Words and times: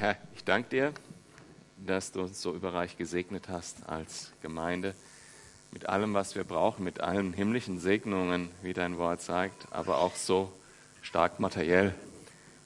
Herr, 0.00 0.16
ich 0.32 0.44
danke 0.44 0.68
dir, 0.68 0.92
dass 1.76 2.12
du 2.12 2.20
uns 2.20 2.40
so 2.40 2.54
überreich 2.54 2.96
gesegnet 2.96 3.48
hast 3.48 3.88
als 3.88 4.30
Gemeinde 4.42 4.94
mit 5.72 5.88
allem, 5.88 6.14
was 6.14 6.36
wir 6.36 6.44
brauchen, 6.44 6.84
mit 6.84 7.00
allen 7.00 7.32
himmlischen 7.32 7.80
Segnungen, 7.80 8.48
wie 8.62 8.74
dein 8.74 8.96
Wort 8.96 9.22
sagt, 9.22 9.66
aber 9.72 9.98
auch 9.98 10.14
so 10.14 10.52
stark 11.02 11.40
materiell. 11.40 11.96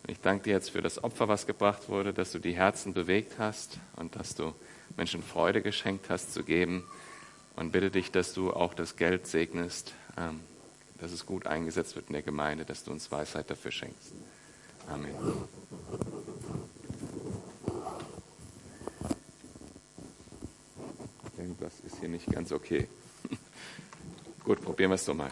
Ich 0.08 0.21
danke 0.21 0.45
dir 0.45 0.50
jetzt 0.50 0.72
für 0.72 0.82
das 0.82 1.03
Opfer, 1.03 1.26
was 1.26 1.46
gebracht 1.46 1.88
wurde, 1.88 2.12
dass 2.12 2.32
du 2.32 2.38
die 2.38 2.53
Herzen 2.53 2.92
bewegt 2.92 3.38
hast 3.38 3.78
und 3.96 4.14
dass 4.14 4.35
du 4.35 4.53
Menschen 4.99 5.22
Freude 5.22 5.62
geschenkt 5.62 6.10
hast 6.10 6.35
zu 6.35 6.44
geben. 6.44 6.85
Und 7.56 7.72
bitte 7.72 7.90
dich, 7.90 8.10
dass 8.10 8.35
du 8.35 8.53
auch 8.53 8.74
das 8.74 8.96
Geld 8.96 9.26
segnest, 9.26 9.94
ähm, 10.19 10.40
dass 11.01 11.12
es 11.12 11.24
gut 11.24 11.46
eingesetzt 11.46 11.96
wird 11.96 12.08
in 12.08 12.12
der 12.12 12.22
Gemeinde, 12.22 12.67
dass 12.67 12.85
du 12.85 12.90
uns 12.90 13.10
Weisheit 13.10 13.51
dafür 13.51 13.71
schenkst. 13.71 14.12
Amen. 14.87 15.14
Nicht 22.26 22.36
ganz 22.36 22.52
okay. 22.52 22.86
Gut, 24.44 24.62
probieren 24.62 24.90
wir 24.90 24.94
es 24.94 25.04
doch 25.04 25.14
mal. 25.14 25.30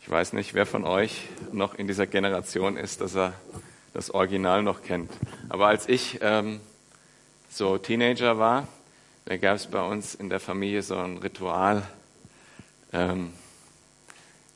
Ich 0.00 0.10
weiß 0.10 0.32
nicht, 0.32 0.54
wer 0.54 0.66
von 0.66 0.84
euch 0.84 1.28
noch 1.52 1.74
in 1.74 1.86
dieser 1.86 2.08
Generation 2.08 2.76
ist, 2.76 3.00
dass 3.00 3.14
er 3.14 3.34
das 3.94 4.10
Original 4.10 4.64
noch 4.64 4.82
kennt. 4.82 5.12
Aber 5.50 5.68
als 5.68 5.88
ich 5.88 6.18
ähm, 6.20 6.60
so 7.48 7.78
Teenager 7.78 8.38
war, 8.38 8.66
da 9.24 9.36
gab 9.36 9.54
es 9.54 9.68
bei 9.68 9.82
uns 9.82 10.16
in 10.16 10.28
der 10.28 10.40
Familie 10.40 10.82
so 10.82 10.96
ein 10.96 11.18
Ritual. 11.18 11.86
Ähm, 12.92 13.32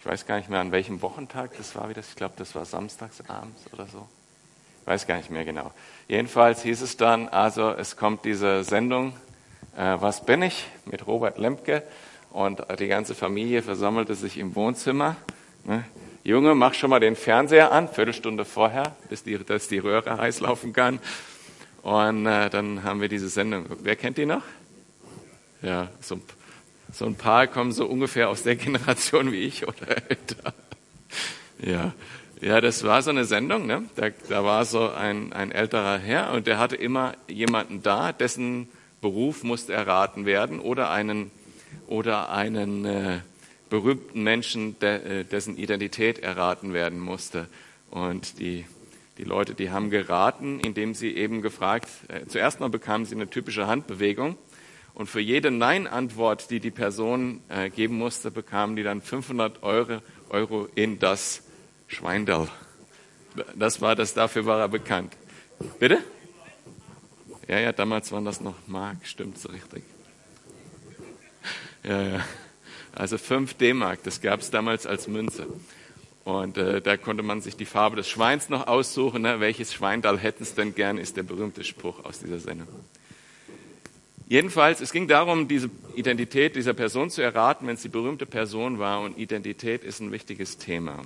ich 0.06 0.12
weiß 0.12 0.26
gar 0.26 0.36
nicht 0.36 0.48
mehr, 0.48 0.60
an 0.60 0.70
welchem 0.70 1.02
Wochentag 1.02 1.56
das 1.56 1.74
war 1.74 1.88
wieder. 1.88 2.00
Ich 2.00 2.14
glaube, 2.14 2.34
das 2.36 2.54
war 2.54 2.64
samstagsabends 2.64 3.64
oder 3.72 3.86
so. 3.86 4.06
Ich 4.82 4.86
weiß 4.86 5.08
gar 5.08 5.16
nicht 5.16 5.32
mehr 5.32 5.44
genau. 5.44 5.72
Jedenfalls 6.06 6.62
hieß 6.62 6.80
es 6.82 6.96
dann, 6.96 7.26
also 7.26 7.70
es 7.70 7.96
kommt 7.96 8.24
diese 8.24 8.62
Sendung, 8.62 9.14
äh, 9.76 9.96
Was 9.98 10.24
bin 10.24 10.42
ich? 10.42 10.64
mit 10.84 11.08
Robert 11.08 11.38
Lemke. 11.38 11.82
Und 12.30 12.62
die 12.78 12.86
ganze 12.86 13.16
Familie 13.16 13.62
versammelte 13.62 14.14
sich 14.14 14.38
im 14.38 14.54
Wohnzimmer. 14.54 15.16
Ne? 15.64 15.82
Junge, 16.22 16.54
mach 16.54 16.74
schon 16.74 16.90
mal 16.90 17.00
den 17.00 17.16
Fernseher 17.16 17.72
an, 17.72 17.88
Viertelstunde 17.88 18.44
vorher, 18.44 18.94
bis 19.08 19.24
die, 19.24 19.36
dass 19.36 19.66
die 19.66 19.78
Röhre 19.78 20.18
heiß 20.18 20.38
laufen 20.38 20.72
kann. 20.72 21.00
Und 21.82 22.26
äh, 22.26 22.48
dann 22.48 22.84
haben 22.84 23.00
wir 23.00 23.08
diese 23.08 23.28
Sendung. 23.28 23.66
Wer 23.82 23.96
kennt 23.96 24.18
die 24.18 24.26
noch? 24.26 24.42
Ja, 25.62 25.88
so 26.00 26.14
ein 26.14 26.22
so 26.92 27.06
ein 27.06 27.14
paar 27.14 27.46
kommen 27.46 27.72
so 27.72 27.86
ungefähr 27.86 28.28
aus 28.28 28.42
der 28.42 28.56
Generation 28.56 29.32
wie 29.32 29.40
ich 29.42 29.66
oder 29.66 29.96
älter. 30.08 30.54
Ja, 31.62 31.94
ja, 32.40 32.60
das 32.60 32.84
war 32.84 33.02
so 33.02 33.10
eine 33.10 33.24
Sendung. 33.24 33.66
Ne? 33.66 33.84
Da, 33.96 34.10
da 34.28 34.44
war 34.44 34.64
so 34.64 34.90
ein, 34.90 35.32
ein 35.32 35.52
älterer 35.52 35.98
Herr 35.98 36.32
und 36.32 36.46
der 36.46 36.58
hatte 36.58 36.76
immer 36.76 37.14
jemanden 37.28 37.82
da, 37.82 38.12
dessen 38.12 38.68
Beruf 39.00 39.42
musste 39.42 39.72
erraten 39.72 40.26
werden 40.26 40.60
oder 40.60 40.90
einen 40.90 41.30
oder 41.86 42.30
einen 42.30 42.84
äh, 42.84 43.20
berühmten 43.70 44.22
Menschen, 44.22 44.78
de, 44.80 45.20
äh, 45.20 45.24
dessen 45.24 45.56
Identität 45.56 46.18
erraten 46.18 46.72
werden 46.72 47.00
musste. 47.00 47.48
Und 47.90 48.38
die 48.38 48.64
die 49.18 49.24
Leute, 49.24 49.54
die 49.54 49.70
haben 49.70 49.88
geraten, 49.88 50.60
indem 50.60 50.94
sie 50.94 51.16
eben 51.16 51.40
gefragt, 51.40 51.88
äh, 52.08 52.26
zuerst 52.26 52.60
mal 52.60 52.68
bekamen 52.68 53.06
sie 53.06 53.14
eine 53.14 53.28
typische 53.28 53.66
Handbewegung 53.66 54.36
und 54.96 55.08
für 55.08 55.20
jede 55.20 55.50
Nein-Antwort, 55.50 56.50
die 56.50 56.58
die 56.58 56.70
Person 56.70 57.42
äh, 57.50 57.68
geben 57.68 57.98
musste, 57.98 58.30
bekamen 58.30 58.76
die 58.76 58.82
dann 58.82 59.02
500 59.02 59.62
Euro, 59.62 60.00
Euro 60.30 60.68
in 60.74 60.98
das 60.98 61.42
Schweindal. 61.86 62.48
Das 63.54 63.82
war 63.82 63.94
das, 63.94 64.14
dafür 64.14 64.46
war 64.46 64.58
er 64.58 64.70
bekannt. 64.70 65.12
Bitte? 65.78 65.98
Ja, 67.46 67.58
ja, 67.58 67.72
damals 67.72 68.10
waren 68.10 68.24
das 68.24 68.40
noch 68.40 68.54
Mark, 68.66 69.06
stimmt 69.06 69.38
so 69.38 69.50
richtig. 69.50 69.84
Ja, 71.84 72.02
ja. 72.02 72.24
Also 72.94 73.18
5 73.18 73.52
D-Mark, 73.52 74.02
das 74.02 74.22
gab 74.22 74.40
es 74.40 74.50
damals 74.50 74.86
als 74.86 75.08
Münze. 75.08 75.46
Und 76.24 76.56
äh, 76.56 76.80
da 76.80 76.96
konnte 76.96 77.22
man 77.22 77.42
sich 77.42 77.54
die 77.54 77.66
Farbe 77.66 77.96
des 77.96 78.08
Schweins 78.08 78.48
noch 78.48 78.66
aussuchen. 78.66 79.20
Ne? 79.22 79.40
Welches 79.40 79.74
Schweindal 79.74 80.18
hätten 80.18 80.42
es 80.42 80.54
denn 80.54 80.74
gern, 80.74 80.96
ist 80.96 81.18
der 81.18 81.22
berühmte 81.22 81.64
Spruch 81.64 82.02
aus 82.02 82.20
dieser 82.20 82.38
Sendung. 82.38 82.68
Jedenfalls, 84.28 84.80
es 84.80 84.92
ging 84.92 85.06
darum, 85.06 85.46
diese 85.46 85.70
Identität 85.94 86.56
dieser 86.56 86.74
Person 86.74 87.10
zu 87.10 87.22
erraten, 87.22 87.68
wenn 87.68 87.76
es 87.76 87.82
die 87.82 87.88
berühmte 87.88 88.26
Person 88.26 88.80
war. 88.80 89.00
Und 89.02 89.18
Identität 89.18 89.84
ist 89.84 90.00
ein 90.00 90.10
wichtiges 90.10 90.58
Thema. 90.58 91.02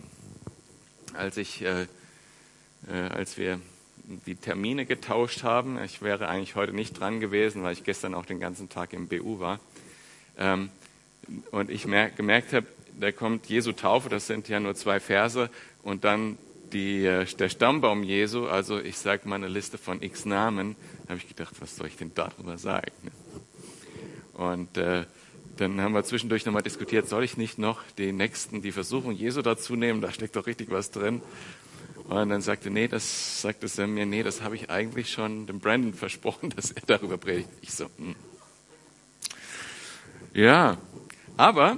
Als, 1.12 1.36
ich, 1.36 1.60
äh, 1.60 1.82
äh, 1.82 1.86
als 3.10 3.36
wir 3.36 3.60
die 4.26 4.36
Termine 4.36 4.86
getauscht 4.86 5.42
haben, 5.42 5.78
ich 5.84 6.00
wäre 6.00 6.28
eigentlich 6.28 6.54
heute 6.54 6.72
nicht 6.72 6.98
dran 6.98 7.20
gewesen, 7.20 7.62
weil 7.62 7.74
ich 7.74 7.84
gestern 7.84 8.14
auch 8.14 8.24
den 8.24 8.40
ganzen 8.40 8.70
Tag 8.70 8.94
im 8.94 9.06
BU 9.06 9.38
war, 9.38 9.60
ähm, 10.38 10.70
und 11.50 11.70
ich 11.70 11.86
mer 11.86 12.08
gemerkt 12.08 12.54
habe, 12.54 12.66
da 12.98 13.12
kommt 13.12 13.46
Jesu 13.46 13.72
Taufe, 13.72 14.08
das 14.08 14.26
sind 14.26 14.48
ja 14.48 14.60
nur 14.60 14.74
zwei 14.74 14.98
Verse, 14.98 15.50
und 15.82 16.04
dann 16.04 16.38
die, 16.72 17.04
äh, 17.04 17.24
der 17.24 17.48
Stammbaum 17.48 18.02
Jesu, 18.02 18.46
also 18.46 18.78
ich 18.78 18.98
sage 18.98 19.28
mal 19.28 19.36
eine 19.36 19.48
Liste 19.48 19.78
von 19.78 20.02
x 20.02 20.24
Namen, 20.24 20.76
habe 21.08 21.18
ich 21.18 21.28
gedacht, 21.28 21.54
was 21.60 21.76
soll 21.76 21.88
ich 21.88 21.96
denn 21.96 22.12
darüber 22.14 22.58
sagen? 22.58 22.92
Ne? 23.02 23.10
Und 24.34 24.76
äh, 24.76 25.04
dann 25.56 25.80
haben 25.80 25.92
wir 25.92 26.02
zwischendurch 26.04 26.46
nochmal 26.46 26.62
diskutiert, 26.62 27.08
soll 27.08 27.22
ich 27.24 27.36
nicht 27.36 27.58
noch 27.58 27.82
den 27.98 28.16
nächsten, 28.16 28.62
die 28.62 28.72
Versuchung 28.72 29.12
Jesu 29.12 29.42
dazu 29.42 29.76
nehmen? 29.76 30.00
Da 30.00 30.10
steckt 30.10 30.36
doch 30.36 30.46
richtig 30.46 30.70
was 30.70 30.90
drin. 30.90 31.20
Und 32.08 32.30
dann 32.30 32.40
sagte, 32.40 32.70
nee, 32.70 32.88
das 32.88 33.42
sagte 33.42 33.68
Sam 33.68 33.94
mir, 33.94 34.06
nee, 34.06 34.22
das 34.22 34.42
habe 34.42 34.56
ich 34.56 34.70
eigentlich 34.70 35.12
schon 35.12 35.46
dem 35.46 35.60
Brandon 35.60 35.92
versprochen, 35.94 36.50
dass 36.50 36.70
er 36.70 36.82
darüber 36.86 37.18
predigt. 37.18 37.48
Ich 37.60 37.72
so, 37.72 37.86
hm. 37.98 38.16
ja, 40.32 40.78
aber 41.36 41.76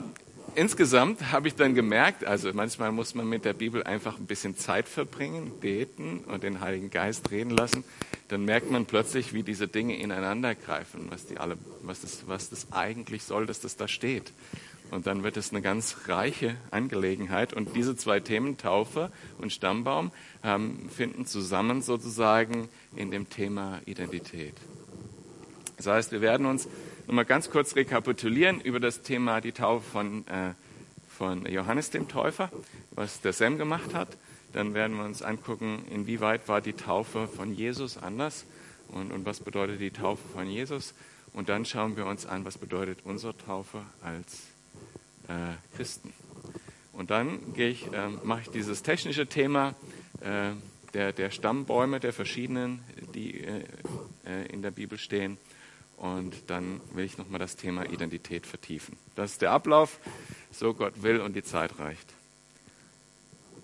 insgesamt 0.54 1.32
habe 1.32 1.48
ich 1.48 1.54
dann 1.54 1.74
gemerkt, 1.74 2.24
also 2.24 2.50
manchmal 2.52 2.92
muss 2.92 3.14
man 3.14 3.28
mit 3.28 3.44
der 3.44 3.52
Bibel 3.52 3.82
einfach 3.82 4.18
ein 4.18 4.26
bisschen 4.26 4.56
Zeit 4.56 4.88
verbringen, 4.88 5.52
beten 5.60 6.20
und 6.26 6.42
den 6.42 6.60
Heiligen 6.60 6.90
Geist 6.90 7.30
reden 7.30 7.50
lassen. 7.50 7.84
Dann 8.28 8.44
merkt 8.44 8.70
man 8.70 8.86
plötzlich, 8.86 9.32
wie 9.32 9.42
diese 9.42 9.68
Dinge 9.68 9.96
ineinander 9.96 10.54
greifen, 10.54 11.08
was, 11.10 11.26
die 11.26 11.38
alle, 11.38 11.56
was, 11.82 12.00
das, 12.00 12.24
was 12.26 12.50
das 12.50 12.72
eigentlich 12.72 13.24
soll, 13.24 13.46
dass 13.46 13.60
das 13.60 13.76
da 13.76 13.88
steht. 13.88 14.32
Und 14.90 15.06
dann 15.06 15.22
wird 15.22 15.38
es 15.38 15.50
eine 15.50 15.62
ganz 15.62 15.96
reiche 16.06 16.56
Angelegenheit. 16.70 17.54
Und 17.54 17.74
diese 17.74 17.96
zwei 17.96 18.20
Themen, 18.20 18.58
Taufe 18.58 19.10
und 19.38 19.52
Stammbaum, 19.52 20.12
ähm, 20.44 20.90
finden 20.90 21.24
zusammen 21.24 21.80
sozusagen 21.80 22.68
in 22.94 23.10
dem 23.10 23.30
Thema 23.30 23.80
Identität. 23.86 24.54
Das 25.78 25.86
heißt, 25.86 26.12
wir 26.12 26.20
werden 26.20 26.46
uns 26.46 26.68
nochmal 27.06 27.24
ganz 27.24 27.50
kurz 27.50 27.76
rekapitulieren 27.76 28.60
über 28.60 28.80
das 28.80 29.02
Thema 29.02 29.40
die 29.40 29.52
Taufe 29.52 29.90
von, 29.90 30.26
äh, 30.28 30.54
von 31.08 31.46
Johannes 31.46 31.90
dem 31.90 32.08
Täufer, 32.08 32.50
was 32.92 33.20
der 33.20 33.32
Sam 33.32 33.58
gemacht 33.58 33.94
hat. 33.94 34.16
Dann 34.52 34.74
werden 34.74 34.96
wir 34.96 35.04
uns 35.04 35.22
angucken, 35.22 35.84
inwieweit 35.90 36.48
war 36.48 36.60
die 36.60 36.74
Taufe 36.74 37.26
von 37.26 37.54
Jesus 37.54 37.96
anders 37.96 38.44
und, 38.88 39.12
und 39.12 39.24
was 39.24 39.40
bedeutet 39.40 39.80
die 39.80 39.90
Taufe 39.90 40.22
von 40.34 40.46
Jesus. 40.46 40.94
Und 41.32 41.48
dann 41.48 41.64
schauen 41.64 41.96
wir 41.96 42.06
uns 42.06 42.26
an, 42.26 42.44
was 42.44 42.58
bedeutet 42.58 42.98
unsere 43.04 43.36
Taufe 43.36 43.82
als 44.02 44.42
äh, 45.28 45.76
Christen. 45.76 46.12
Und 46.92 47.10
dann 47.10 47.38
äh, 47.56 47.74
mache 48.22 48.42
ich 48.42 48.50
dieses 48.50 48.82
technische 48.82 49.26
Thema 49.26 49.74
äh, 50.20 50.50
der, 50.92 51.12
der 51.12 51.30
Stammbäume 51.30 52.00
der 52.00 52.12
verschiedenen, 52.12 52.80
die 53.14 53.40
äh, 53.40 53.64
äh, 54.26 54.46
in 54.52 54.60
der 54.60 54.70
Bibel 54.70 54.98
stehen 54.98 55.38
und 56.02 56.50
dann 56.50 56.80
will 56.94 57.04
ich 57.04 57.16
nochmal 57.16 57.38
das 57.38 57.54
Thema 57.54 57.88
Identität 57.88 58.44
vertiefen. 58.44 58.96
Das 59.14 59.30
ist 59.30 59.40
der 59.40 59.52
Ablauf, 59.52 60.00
so 60.50 60.74
Gott 60.74 61.04
will 61.04 61.20
und 61.20 61.36
die 61.36 61.44
Zeit 61.44 61.78
reicht. 61.78 62.12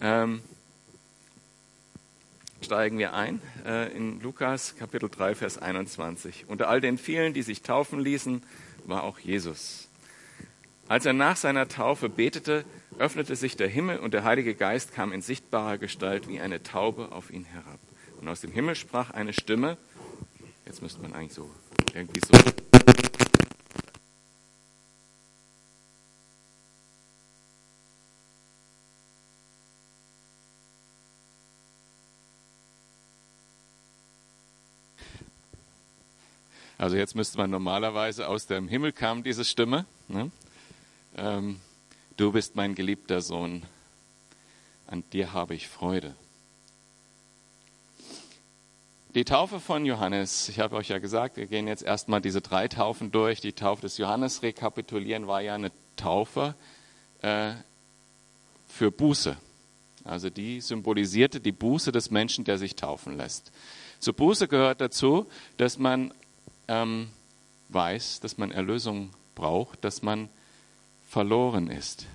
Ähm, 0.01 0.41
steigen 2.63 2.97
wir 2.97 3.13
ein 3.13 3.43
äh, 3.67 3.93
in 3.93 4.21
Lukas 4.21 4.77
Kapitel 4.77 5.11
3, 5.11 5.35
Vers 5.35 5.59
21. 5.59 6.45
Unter 6.47 6.69
all 6.69 6.81
den 6.81 6.97
vielen, 6.97 7.35
die 7.35 7.43
sich 7.43 7.63
taufen 7.63 7.99
ließen, 7.99 8.45
war 8.87 9.03
auch 9.03 9.19
Jesus. 9.19 9.89
Als 10.87 11.07
er 11.07 11.15
nach 11.15 11.37
seiner 11.37 11.67
Taufe 11.67 12.09
betete, 12.09 12.65
öffnete 13.01 13.35
sich 13.35 13.57
der 13.57 13.69
Himmel 13.69 13.99
und 13.99 14.15
der 14.15 14.23
Heilige 14.23 14.55
Geist 14.55 14.95
kam 14.95 15.11
in 15.13 15.23
sichtbarer 15.23 15.77
Gestalt 15.77 16.29
wie 16.29 16.39
eine 16.39 16.63
Taube 16.63 17.11
auf 17.11 17.33
ihn 17.33 17.45
herab. 17.47 17.81
Und 18.21 18.29
aus 18.29 18.43
dem 18.43 18.53
Himmel 18.53 18.77
sprach 18.77 19.11
eine 19.11 19.33
Stimme, 19.33 19.77
jetzt 20.67 20.83
müsste 20.83 21.03
man 21.03 21.15
eigentlich 21.15 21.35
so 21.35 21.51
irgendwie 21.99 22.21
so. 22.21 22.33
Also 36.81 36.97
jetzt 36.97 37.17
müsste 37.17 37.39
man 37.39 37.51
normalerweise 37.51 38.29
aus 38.29 38.47
dem 38.47 38.69
Himmel 38.69 38.93
kam 38.93 39.25
diese 39.25 39.45
Stimme. 39.45 39.85
Ne? 40.07 40.31
Ähm, 41.17 41.59
du 42.17 42.31
bist 42.31 42.55
mein 42.55 42.77
geliebter 42.77 43.21
Sohn, 43.21 43.65
an 44.87 45.03
dir 45.13 45.33
habe 45.33 45.57
ich 45.57 45.67
Freude. 45.67 46.15
Die 49.19 49.25
Taufe 49.25 49.59
von 49.59 49.85
Johannes, 49.85 50.49
ich 50.49 50.61
habe 50.61 50.77
euch 50.77 50.91
ja 50.91 50.99
gesagt, 50.99 51.39
wir 51.39 51.47
gehen 51.47 51.67
jetzt 51.67 51.83
erstmal 51.83 52.21
diese 52.21 52.41
drei 52.41 52.69
Taufen 52.69 53.11
durch. 53.11 53.41
Die 53.41 53.53
Taufe 53.53 53.83
des 53.83 53.99
Johannes 53.99 54.45
rekapitulieren 54.45 55.27
war 55.27 55.41
ja 55.41 55.57
eine 55.57 55.73
Taufe 55.97 56.55
äh, 57.23 57.51
für 58.69 58.93
Buße. 58.93 59.37
Also 60.05 60.31
die 60.31 60.61
symbolisierte 60.61 61.41
die 61.41 61.51
Buße 61.51 61.91
des 61.91 62.13
Menschen, 62.13 62.45
der 62.45 62.59
sich 62.59 62.77
taufen 62.77 63.17
lässt. 63.17 63.51
Zur 63.99 64.15
Buße 64.15 64.47
gehört 64.47 64.81
dazu, 64.81 65.27
dass 65.57 65.79
man 65.79 66.15
ähm, 66.69 67.09
weiß, 67.71 68.21
dass 68.21 68.39
man 68.39 68.53
Erlösung 68.53 69.11
braucht, 69.35 69.83
dass 69.83 70.01
man 70.01 70.29
verloren 71.09 71.71
ist. 71.71 72.07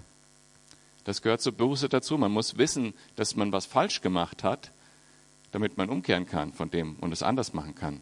Das 1.03 1.21
gehört 1.21 1.41
zur 1.41 1.51
Buße 1.51 1.89
dazu. 1.89 2.17
Man 2.17 2.31
muss 2.31 2.57
wissen, 2.57 2.93
dass 3.17 3.35
man 3.35 3.51
was 3.51 3.65
falsch 3.65 3.99
gemacht 3.99 4.41
hat, 4.45 4.71
damit 5.53 5.77
man 5.77 5.89
umkehren 5.89 6.25
kann 6.25 6.51
von 6.51 6.69
dem 6.69 6.97
und 6.99 7.13
es 7.13 7.23
anders 7.23 7.53
machen 7.53 7.75
kann. 7.75 8.01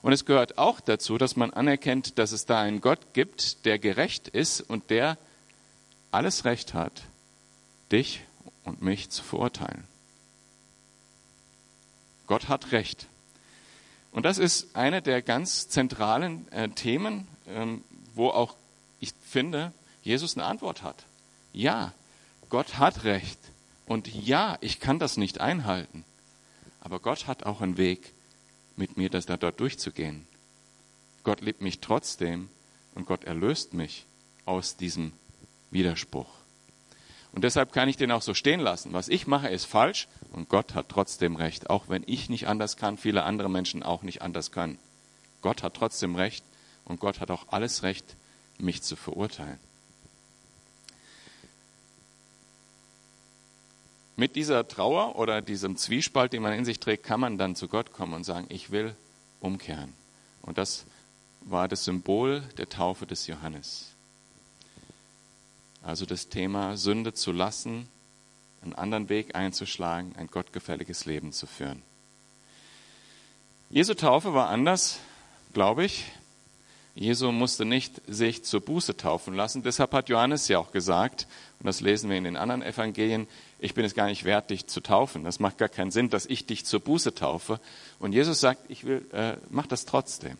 Und 0.00 0.12
es 0.12 0.24
gehört 0.24 0.58
auch 0.58 0.80
dazu, 0.80 1.18
dass 1.18 1.36
man 1.36 1.52
anerkennt, 1.52 2.18
dass 2.18 2.32
es 2.32 2.46
da 2.46 2.60
einen 2.60 2.80
Gott 2.80 3.12
gibt, 3.12 3.66
der 3.66 3.78
gerecht 3.78 4.28
ist 4.28 4.60
und 4.60 4.88
der 4.90 5.18
alles 6.12 6.44
Recht 6.44 6.72
hat, 6.72 7.02
dich 7.90 8.22
und 8.64 8.80
mich 8.80 9.10
zu 9.10 9.24
verurteilen. 9.24 9.84
Gott 12.28 12.48
hat 12.48 12.70
Recht. 12.70 13.06
Und 14.12 14.24
das 14.24 14.38
ist 14.38 14.76
eine 14.76 15.02
der 15.02 15.20
ganz 15.20 15.68
zentralen 15.68 16.50
äh, 16.52 16.68
Themen, 16.68 17.26
ähm, 17.48 17.82
wo 18.14 18.28
auch 18.28 18.54
ich 19.00 19.12
finde, 19.28 19.72
Jesus 20.02 20.36
eine 20.36 20.46
Antwort 20.46 20.82
hat. 20.82 21.06
Ja, 21.52 21.92
Gott 22.48 22.78
hat 22.78 23.02
Recht. 23.04 23.38
Und 23.86 24.06
ja, 24.06 24.58
ich 24.60 24.78
kann 24.78 24.98
das 24.98 25.16
nicht 25.16 25.40
einhalten. 25.40 26.04
Aber 26.80 27.00
Gott 27.00 27.26
hat 27.26 27.44
auch 27.44 27.60
einen 27.60 27.76
Weg, 27.76 28.12
mit 28.76 28.96
mir 28.96 29.10
das 29.10 29.26
da 29.26 29.36
dort 29.36 29.60
durchzugehen. 29.60 30.26
Gott 31.24 31.40
liebt 31.40 31.60
mich 31.60 31.80
trotzdem 31.80 32.48
und 32.94 33.06
Gott 33.06 33.24
erlöst 33.24 33.74
mich 33.74 34.06
aus 34.44 34.76
diesem 34.76 35.12
Widerspruch. 35.70 36.28
Und 37.32 37.44
deshalb 37.44 37.72
kann 37.72 37.88
ich 37.88 37.96
den 37.96 38.10
auch 38.10 38.22
so 38.22 38.34
stehen 38.34 38.60
lassen. 38.60 38.92
Was 38.92 39.08
ich 39.08 39.26
mache, 39.26 39.48
ist 39.48 39.66
falsch 39.66 40.08
und 40.32 40.48
Gott 40.48 40.74
hat 40.74 40.88
trotzdem 40.88 41.36
recht, 41.36 41.70
auch 41.70 41.88
wenn 41.88 42.04
ich 42.06 42.30
nicht 42.30 42.48
anders 42.48 42.76
kann, 42.76 42.96
viele 42.96 43.24
andere 43.24 43.50
Menschen 43.50 43.82
auch 43.82 44.02
nicht 44.02 44.22
anders 44.22 44.50
können. 44.50 44.78
Gott 45.42 45.62
hat 45.62 45.74
trotzdem 45.74 46.16
recht 46.16 46.44
und 46.84 47.00
Gott 47.00 47.20
hat 47.20 47.30
auch 47.30 47.48
alles 47.48 47.82
Recht, 47.82 48.16
mich 48.58 48.82
zu 48.82 48.96
verurteilen. 48.96 49.58
Mit 54.18 54.34
dieser 54.34 54.66
Trauer 54.66 55.14
oder 55.14 55.40
diesem 55.40 55.76
Zwiespalt, 55.76 56.32
den 56.32 56.42
man 56.42 56.52
in 56.52 56.64
sich 56.64 56.80
trägt, 56.80 57.04
kann 57.04 57.20
man 57.20 57.38
dann 57.38 57.54
zu 57.54 57.68
Gott 57.68 57.92
kommen 57.92 58.14
und 58.14 58.24
sagen, 58.24 58.46
ich 58.48 58.72
will 58.72 58.96
umkehren. 59.38 59.92
Und 60.42 60.58
das 60.58 60.86
war 61.42 61.68
das 61.68 61.84
Symbol 61.84 62.42
der 62.56 62.68
Taufe 62.68 63.06
des 63.06 63.28
Johannes. 63.28 63.92
Also 65.84 66.04
das 66.04 66.28
Thema 66.30 66.76
Sünde 66.76 67.14
zu 67.14 67.30
lassen, 67.30 67.88
einen 68.60 68.74
anderen 68.74 69.08
Weg 69.08 69.36
einzuschlagen, 69.36 70.16
ein 70.16 70.26
gottgefälliges 70.26 71.04
Leben 71.04 71.30
zu 71.32 71.46
führen. 71.46 71.80
Jesu 73.70 73.94
Taufe 73.94 74.34
war 74.34 74.48
anders, 74.48 74.98
glaube 75.54 75.84
ich. 75.84 76.06
Jesu 76.96 77.30
musste 77.30 77.64
nicht 77.64 78.02
sich 78.08 78.42
zur 78.42 78.62
Buße 78.62 78.96
taufen 78.96 79.34
lassen. 79.34 79.62
Deshalb 79.62 79.92
hat 79.92 80.08
Johannes 80.08 80.48
ja 80.48 80.58
auch 80.58 80.72
gesagt, 80.72 81.28
und 81.60 81.66
das 81.66 81.80
lesen 81.80 82.10
wir 82.10 82.16
in 82.16 82.24
den 82.24 82.36
anderen 82.36 82.62
Evangelien, 82.62 83.28
ich 83.58 83.74
bin 83.74 83.84
es 83.84 83.94
gar 83.94 84.06
nicht 84.06 84.24
wert, 84.24 84.50
dich 84.50 84.66
zu 84.66 84.80
taufen. 84.80 85.24
Das 85.24 85.40
macht 85.40 85.58
gar 85.58 85.68
keinen 85.68 85.90
Sinn, 85.90 86.10
dass 86.10 86.26
ich 86.26 86.46
dich 86.46 86.64
zur 86.64 86.80
Buße 86.80 87.14
taufe. 87.14 87.60
Und 87.98 88.12
Jesus 88.12 88.40
sagt, 88.40 88.62
ich 88.68 88.84
will, 88.84 89.04
äh, 89.12 89.36
mach 89.50 89.66
das 89.66 89.84
trotzdem. 89.84 90.38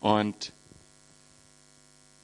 Und 0.00 0.52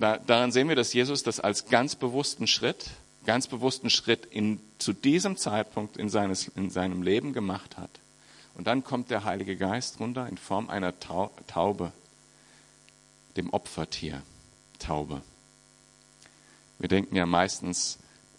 da, 0.01 0.19
daran 0.19 0.51
sehen 0.51 0.69
wir, 0.69 0.77
dass 0.77 0.93
Jesus 0.93 1.23
das 1.23 1.39
als 1.39 1.67
ganz 1.67 1.95
bewussten 1.95 2.49
Schritt, 2.49 2.91
ganz 3.25 3.47
bewussten 3.47 3.89
Schritt 3.89 4.27
in, 4.27 4.61
zu 4.79 4.93
diesem 4.93 5.37
Zeitpunkt 5.37 5.97
in, 5.97 6.09
seines, 6.09 6.49
in 6.49 6.71
seinem 6.71 7.03
Leben 7.03 7.33
gemacht 7.33 7.77
hat. 7.77 7.91
Und 8.55 8.67
dann 8.67 8.83
kommt 8.83 9.11
der 9.11 9.23
Heilige 9.23 9.57
Geist 9.57 10.01
runter 10.01 10.29
in 10.29 10.37
Form 10.39 10.69
einer 10.69 10.99
Taube, 10.99 11.93
dem 13.37 13.51
Opfertier, 13.51 14.23
Taube. 14.81 15.23
Wir 16.81 16.89
denken 16.89 17.15
ja 17.15 17.27
meistens 17.27 17.99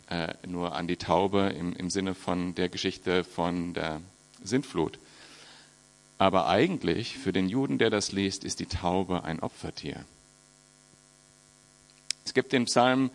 äh, 0.10 0.34
nur 0.48 0.76
an 0.76 0.88
die 0.88 0.98
Taube 0.98 1.54
im, 1.58 1.74
im 1.74 1.90
Sinne 1.90 2.16
von 2.16 2.56
der 2.56 2.70
Geschichte 2.70 3.24
von 3.24 3.74
der 3.74 4.02
Sintflut. 4.44 5.00
Aber 6.18 6.48
eigentlich, 6.48 7.18
für 7.18 7.32
den 7.32 7.48
Juden, 7.48 7.78
der 7.78 7.90
das 7.90 8.12
liest, 8.12 8.44
ist 8.44 8.60
die 8.60 8.66
Taube 8.66 9.24
ein 9.24 9.40
Opfertier. 9.40 10.04
Es 12.26 12.34
gibt 12.34 12.54
in 12.54 12.66
Psalm 12.66 13.10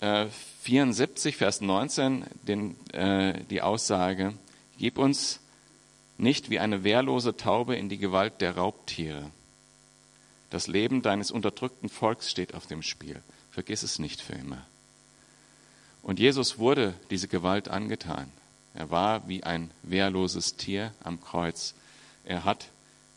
äh, 0.00 0.26
74, 0.62 1.36
Vers 1.36 1.60
19 1.60 2.24
den, 2.42 2.76
äh, 2.92 3.42
die 3.50 3.62
Aussage, 3.62 4.34
gib 4.78 4.98
uns 4.98 5.40
nicht 6.18 6.50
wie 6.50 6.58
eine 6.58 6.84
wehrlose 6.84 7.36
Taube 7.36 7.76
in 7.76 7.88
die 7.88 7.98
Gewalt 7.98 8.40
der 8.40 8.56
Raubtiere. 8.56 9.30
Das 10.50 10.66
Leben 10.66 11.02
deines 11.02 11.30
unterdrückten 11.30 11.88
Volks 11.88 12.30
steht 12.30 12.54
auf 12.54 12.66
dem 12.66 12.82
Spiel. 12.82 13.22
Vergiss 13.50 13.82
es 13.82 13.98
nicht 13.98 14.20
für 14.20 14.34
immer. 14.34 14.66
Und 16.02 16.18
Jesus 16.18 16.58
wurde 16.58 16.94
diese 17.10 17.28
Gewalt 17.28 17.68
angetan. 17.68 18.30
Er 18.74 18.90
war 18.90 19.28
wie 19.28 19.42
ein 19.42 19.70
wehrloses 19.82 20.56
Tier 20.56 20.92
am 21.02 21.20
Kreuz. 21.20 21.74
Er 22.24 22.44
hat 22.44 22.68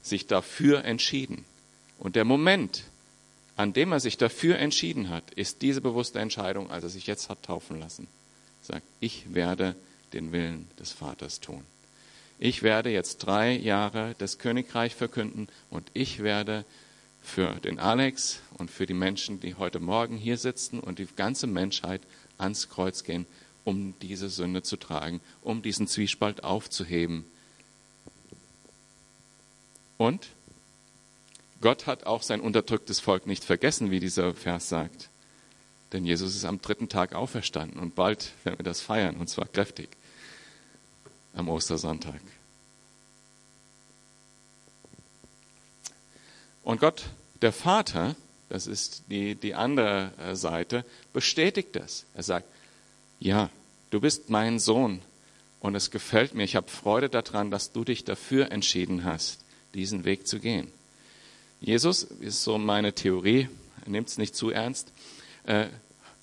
sich 0.02 0.28
dafür 0.28 0.84
entschieden. 0.84 1.46
Und 2.00 2.16
der 2.16 2.26
Moment, 2.26 2.84
an 3.56 3.74
dem 3.74 3.92
er 3.92 4.00
sich 4.00 4.18
dafür 4.18 4.58
entschieden 4.58 5.10
hat, 5.10 5.32
ist 5.32 5.62
diese 5.62 5.82
bewusste 5.82 6.20
Entscheidung, 6.20 6.72
als 6.72 6.84
er 6.84 6.90
sich 6.90 7.08
jetzt 7.08 7.30
hat 7.30 7.44
taufen 7.44 7.80
lassen. 7.80 8.08
Er 8.64 8.76
sagt, 8.76 8.88
ich 9.00 9.34
werde 9.34 9.76
den 10.14 10.32
Willen 10.32 10.68
des 10.80 10.92
Vaters 10.92 11.40
tun. 11.40 11.64
Ich 12.40 12.64
werde 12.64 12.90
jetzt 12.90 13.18
drei 13.20 13.56
Jahre 13.56 14.16
das 14.18 14.40
Königreich 14.40 14.96
verkünden 14.96 15.48
und 15.70 15.90
ich 15.94 16.22
werde 16.24 16.66
für 17.22 17.54
den 17.62 17.80
Alex 17.80 18.42
und 18.58 18.70
für 18.70 18.86
die 18.86 18.94
Menschen, 18.94 19.40
die 19.40 19.56
heute 19.56 19.80
Morgen 19.80 20.18
hier 20.18 20.38
sitzen 20.38 20.80
und 20.80 21.00
die 21.00 21.08
ganze 21.16 21.48
Menschheit 21.48 22.02
ans 22.44 22.70
Kreuz 22.70 23.04
gehen, 23.04 23.26
um 23.64 23.94
diese 24.02 24.30
Sünde 24.30 24.62
zu 24.62 24.78
tragen, 24.78 25.22
um 25.42 25.62
diesen 25.62 25.88
Zwiespalt 25.88 26.44
aufzuheben. 26.44 27.26
Und 29.98 30.28
Gott 31.62 31.88
hat 31.88 32.06
auch 32.06 32.24
sein 32.24 32.42
unterdrücktes 32.42 33.00
Volk 33.00 33.26
nicht 33.26 33.44
vergessen, 33.44 33.90
wie 33.90 34.02
dieser 34.02 34.34
Vers 34.34 34.68
sagt. 34.68 35.10
Denn 35.94 36.06
Jesus 36.06 36.36
ist 36.36 36.46
am 36.46 36.60
dritten 36.60 36.90
Tag 36.90 37.14
auferstanden 37.14 37.80
und 37.80 37.96
bald 37.96 38.32
werden 38.44 38.60
wir 38.60 38.66
das 38.66 38.82
feiern, 38.82 39.16
und 39.16 39.30
zwar 39.30 39.48
kräftig, 39.48 39.90
am 41.34 41.48
Ostersonntag. 41.48 42.20
Und 46.64 46.80
Gott, 46.80 47.04
der 47.42 47.54
Vater, 47.54 48.16
das 48.54 48.68
ist 48.68 49.06
die, 49.10 49.34
die 49.34 49.56
andere 49.56 50.12
äh, 50.20 50.36
Seite, 50.36 50.86
bestätigt 51.12 51.70
das. 51.76 52.06
Er 52.14 52.22
sagt, 52.22 52.46
ja, 53.20 53.50
du 53.90 54.00
bist 54.00 54.30
mein 54.30 54.60
Sohn 54.60 55.02
und 55.60 55.74
es 55.74 55.90
gefällt 55.90 56.36
mir, 56.36 56.44
ich 56.44 56.56
habe 56.56 56.70
Freude 56.70 57.10
daran, 57.10 57.50
dass 57.50 57.72
du 57.72 57.84
dich 57.84 58.04
dafür 58.04 58.52
entschieden 58.52 59.06
hast, 59.06 59.44
diesen 59.74 60.06
Weg 60.06 60.28
zu 60.28 60.38
gehen. 60.38 60.68
Jesus, 61.62 62.04
ist 62.04 62.44
so 62.44 62.60
meine 62.60 62.94
Theorie, 62.94 63.50
nimmt 63.88 64.10
es 64.10 64.20
nicht 64.20 64.36
zu 64.36 64.52
ernst, 64.52 64.92
äh, 65.46 65.66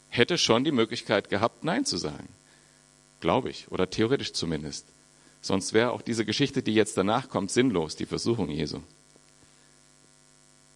hätte 0.09 0.39
schon 0.39 0.63
die 0.63 0.71
Möglichkeit 0.71 1.31
gehabt, 1.31 1.65
Nein 1.65 1.85
zu 1.85 1.97
sagen. 1.97 2.29
Glaube 3.19 3.51
ich, 3.51 3.73
oder 3.73 3.91
theoretisch 3.91 4.35
zumindest. 4.35 4.87
Sonst 5.41 5.73
wäre 5.73 5.91
auch 5.91 6.03
diese 6.03 6.25
Geschichte, 6.25 6.63
die 6.63 6.75
jetzt 6.75 6.97
danach 6.97 7.29
kommt, 7.29 7.51
sinnlos, 7.51 7.97
die 7.97 8.07
Versuchung 8.07 8.51
Jesu. 8.51 8.79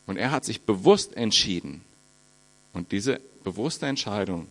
Und 0.07 0.17
er 0.17 0.31
hat 0.31 0.45
sich 0.45 0.63
bewusst 0.63 1.17
entschieden. 1.17 1.83
Und 2.73 2.93
diese 2.93 3.21
bewusste 3.43 3.87
Entscheidung 3.87 4.49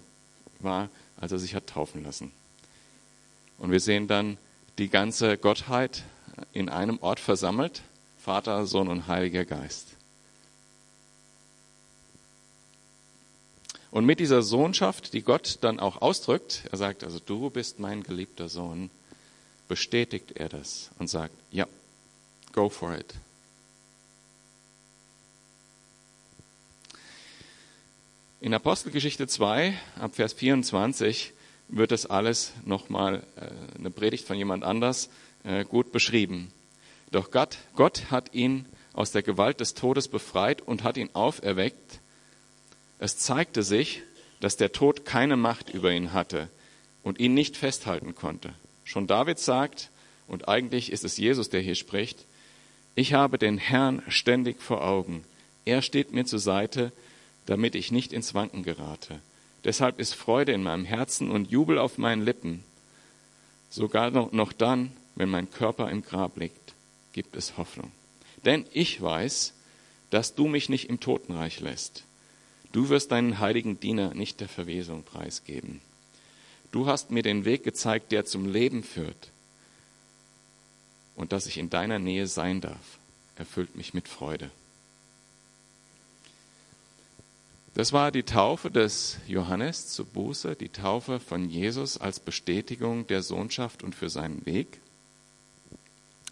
war, 0.59 0.89
als 1.17 1.31
er 1.31 1.39
sich 1.39 1.55
hat 1.55 1.67
taufen 1.67 2.03
lassen. 2.03 2.31
Und 3.57 3.71
wir 3.71 3.79
sehen 3.79 4.07
dann 4.07 4.37
die 4.77 4.89
ganze 4.89 5.37
Gottheit 5.37 6.03
in 6.51 6.69
einem 6.69 6.99
Ort 6.99 7.19
versammelt, 7.19 7.81
Vater, 8.17 8.65
Sohn 8.65 8.87
und 8.87 9.07
Heiliger 9.07 9.45
Geist. 9.45 9.89
Und 13.91 14.05
mit 14.05 14.19
dieser 14.19 14.41
Sohnschaft, 14.41 15.13
die 15.13 15.21
Gott 15.21 15.59
dann 15.61 15.79
auch 15.79 16.01
ausdrückt, 16.01 16.63
er 16.71 16.79
sagt 16.79 17.03
also, 17.03 17.19
du 17.19 17.51
bist 17.51 17.79
mein 17.79 18.01
geliebter 18.01 18.49
Sohn, 18.49 18.89
bestätigt 19.67 20.31
er 20.35 20.49
das 20.49 20.89
und 20.97 21.09
sagt, 21.09 21.35
ja, 21.51 21.67
go 22.53 22.69
for 22.69 22.97
it. 22.97 23.13
In 28.43 28.53
Apostelgeschichte 28.53 29.25
2, 29.25 29.73
ab 30.01 30.15
Vers 30.15 30.33
24, 30.33 31.31
wird 31.69 31.91
das 31.91 32.05
alles 32.05 32.51
nochmal, 32.65 33.23
äh, 33.37 33.79
eine 33.79 33.89
Predigt 33.89 34.27
von 34.27 34.37
jemand 34.37 34.65
anders, 34.65 35.09
äh, 35.45 35.63
gut 35.63 35.93
beschrieben. 35.93 36.51
Doch 37.09 37.31
Gott, 37.31 37.57
Gott 37.77 38.11
hat 38.11 38.33
ihn 38.33 38.65
aus 38.91 39.13
der 39.13 39.23
Gewalt 39.23 39.61
des 39.61 39.75
Todes 39.75 40.09
befreit 40.09 40.61
und 40.61 40.83
hat 40.83 40.97
ihn 40.97 41.09
auferweckt. 41.13 42.01
Es 42.99 43.17
zeigte 43.17 43.63
sich, 43.63 44.01
dass 44.41 44.57
der 44.57 44.73
Tod 44.73 45.05
keine 45.05 45.37
Macht 45.37 45.69
über 45.69 45.93
ihn 45.93 46.11
hatte 46.11 46.49
und 47.01 47.21
ihn 47.21 47.33
nicht 47.33 47.55
festhalten 47.55 48.13
konnte. 48.13 48.53
Schon 48.83 49.07
David 49.07 49.39
sagt, 49.39 49.89
und 50.27 50.49
eigentlich 50.49 50.91
ist 50.91 51.05
es 51.05 51.15
Jesus, 51.15 51.47
der 51.47 51.61
hier 51.61 51.75
spricht, 51.75 52.25
ich 52.93 53.13
habe 53.13 53.37
den 53.37 53.57
Herrn 53.57 54.03
ständig 54.09 54.61
vor 54.61 54.83
Augen. 54.85 55.23
Er 55.63 55.81
steht 55.81 56.11
mir 56.11 56.25
zur 56.25 56.39
Seite, 56.39 56.91
damit 57.45 57.75
ich 57.75 57.91
nicht 57.91 58.13
ins 58.13 58.33
Wanken 58.33 58.63
gerate. 58.63 59.19
Deshalb 59.63 59.99
ist 59.99 60.13
Freude 60.13 60.51
in 60.51 60.63
meinem 60.63 60.85
Herzen 60.85 61.31
und 61.31 61.49
Jubel 61.49 61.77
auf 61.77 61.97
meinen 61.97 62.23
Lippen. 62.23 62.63
Sogar 63.69 64.11
noch 64.11 64.53
dann, 64.53 64.91
wenn 65.15 65.29
mein 65.29 65.49
Körper 65.49 65.89
im 65.89 66.03
Grab 66.03 66.37
liegt, 66.37 66.73
gibt 67.13 67.35
es 67.35 67.57
Hoffnung. 67.57 67.91
Denn 68.45 68.65
ich 68.73 69.01
weiß, 69.01 69.53
dass 70.09 70.35
du 70.35 70.47
mich 70.47 70.69
nicht 70.69 70.89
im 70.89 70.99
Totenreich 70.99 71.59
lässt. 71.59 72.03
Du 72.71 72.89
wirst 72.89 73.11
deinen 73.11 73.39
heiligen 73.39 73.79
Diener 73.79 74.13
nicht 74.13 74.41
der 74.41 74.49
Verwesung 74.49 75.03
preisgeben. 75.03 75.81
Du 76.71 76.87
hast 76.87 77.11
mir 77.11 77.23
den 77.23 77.45
Weg 77.45 77.63
gezeigt, 77.63 78.11
der 78.11 78.25
zum 78.25 78.51
Leben 78.51 78.83
führt. 78.83 79.31
Und 81.15 81.31
dass 81.31 81.45
ich 81.45 81.57
in 81.57 81.69
deiner 81.69 81.99
Nähe 81.99 82.27
sein 82.27 82.61
darf, 82.61 82.97
erfüllt 83.35 83.75
mich 83.75 83.93
mit 83.93 84.07
Freude. 84.07 84.49
Das 87.75 87.91
war 87.91 88.11
die 88.11 88.23
Taufe 88.23 88.69
des 88.69 89.17
Johannes 89.27 89.87
zur 89.87 90.05
Buße, 90.05 90.55
die 90.55 90.69
Taufe 90.69 91.19
von 91.19 91.49
Jesus 91.49 91.97
als 91.97 92.19
Bestätigung 92.19 93.07
der 93.07 93.23
Sohnschaft 93.23 93.81
und 93.81 93.95
für 93.95 94.09
seinen 94.09 94.45
Weg 94.45 94.79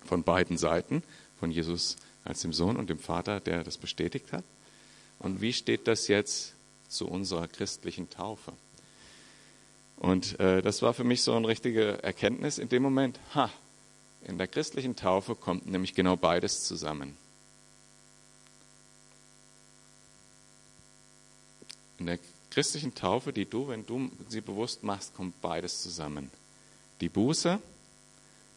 von 0.06 0.22
beiden 0.22 0.58
Seiten, 0.58 1.02
von 1.40 1.50
Jesus 1.50 1.98
als 2.26 2.42
dem 2.42 2.54
Sohn 2.54 2.78
und 2.78 2.92
dem 2.92 3.00
Vater, 3.00 3.40
der 3.40 3.64
das 3.64 3.80
bestätigt 3.80 4.32
hat. 4.34 4.44
Und 5.18 5.42
wie 5.42 5.54
steht 5.54 5.88
das 5.88 6.08
jetzt 6.08 6.54
zu 6.88 7.08
unserer 7.08 7.48
christlichen 7.48 8.10
Taufe? 8.12 8.54
Und 9.98 10.40
äh, 10.40 10.62
das 10.62 10.84
war 10.84 10.94
für 10.94 11.04
mich 11.04 11.24
so 11.24 11.34
eine 11.34 11.48
richtige 11.48 12.04
Erkenntnis 12.04 12.60
in 12.60 12.70
dem 12.70 12.84
Moment. 12.84 13.20
Ha, 13.34 13.50
in 14.28 14.38
der 14.38 14.48
christlichen 14.48 14.96
Taufe 14.96 15.34
kommt 15.36 15.66
nämlich 15.66 15.96
genau 15.96 16.18
beides 16.18 16.66
zusammen. 16.66 17.18
In 22.02 22.08
der 22.08 22.18
christlichen 22.50 22.96
Taufe, 22.96 23.32
die 23.32 23.46
du, 23.46 23.68
wenn 23.68 23.86
du 23.86 24.10
sie 24.28 24.42
bewusst 24.42 24.82
machst, 24.82 25.14
kommt 25.14 25.40
beides 25.40 25.84
zusammen. 25.84 26.32
Die 27.00 27.10
Buße, 27.10 27.60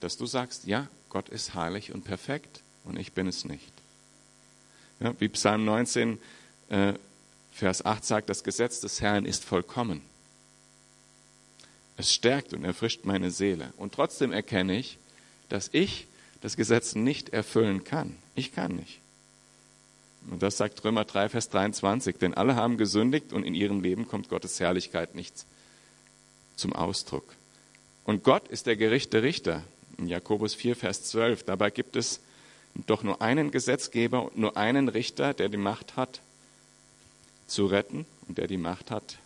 dass 0.01 0.17
du 0.17 0.25
sagst, 0.25 0.67
ja, 0.67 0.89
Gott 1.11 1.29
ist 1.29 1.53
heilig 1.53 1.93
und 1.93 2.05
perfekt 2.05 2.63
und 2.85 2.99
ich 2.99 3.13
bin 3.13 3.27
es 3.27 3.45
nicht. 3.45 3.71
Ja, 4.99 5.13
wie 5.21 5.29
Psalm 5.29 5.67
19, 5.67 6.19
äh, 6.71 6.95
Vers 7.53 7.85
8 7.85 8.03
sagt, 8.03 8.31
das 8.31 8.45
Gesetz 8.45 8.81
des 8.81 9.03
Herrn 9.03 9.27
ist 9.27 9.45
vollkommen. 9.45 10.01
Es 11.99 12.15
stärkt 12.15 12.55
und 12.55 12.65
erfrischt 12.65 13.05
meine 13.05 13.31
Seele. 13.31 13.75
Und 13.77 13.93
trotzdem 13.93 14.33
erkenne 14.33 14.79
ich, 14.79 14.97
dass 15.51 15.69
ich 15.71 16.07
das 16.41 16.57
Gesetz 16.57 16.95
nicht 16.95 17.29
erfüllen 17.29 17.85
kann. 17.85 18.17
Ich 18.35 18.55
kann 18.55 18.75
nicht. 18.75 19.01
Und 20.31 20.43
das 20.43 20.57
sagt 20.57 20.83
Römer 20.85 21.05
3, 21.05 21.29
Vers 21.29 21.51
23. 21.51 22.17
Denn 22.17 22.35
alle 22.35 22.57
haben 22.57 22.77
gesündigt 22.77 23.33
und 23.33 23.45
in 23.45 23.55
ihrem 23.55 23.81
Leben 23.81 24.09
kommt 24.09 24.29
Gottes 24.29 24.59
Herrlichkeit 24.61 25.15
nicht 25.15 25.45
zum 26.57 26.73
Ausdruck. 26.73 27.25
Und 28.05 28.23
Gott 28.25 28.49
ist 28.49 28.67
der 28.67 28.77
gerechte 28.77 29.23
Richter. 29.23 29.63
In 29.99 30.09
Jakobus 30.09 30.55
4, 30.55 30.77
Vers 30.77 31.05
12. 31.05 31.45
Dabei 31.45 31.71
gibt 31.71 31.97
es 31.97 32.21
doch 32.87 33.03
nur 33.03 33.23
einen 33.23 33.51
Gesetzgeber 33.51 34.25
und 34.25 34.39
nur 34.39 34.57
einen 34.57 34.89
Richter, 34.89 35.35
der 35.35 35.49
die 35.49 35.57
Macht 35.57 35.97
hat, 35.97 36.21
zu 37.47 37.67
retten 37.67 38.07
und 38.27 38.39
der 38.39 38.47
die 38.47 38.57
Macht 38.57 38.91
hat, 38.91 39.19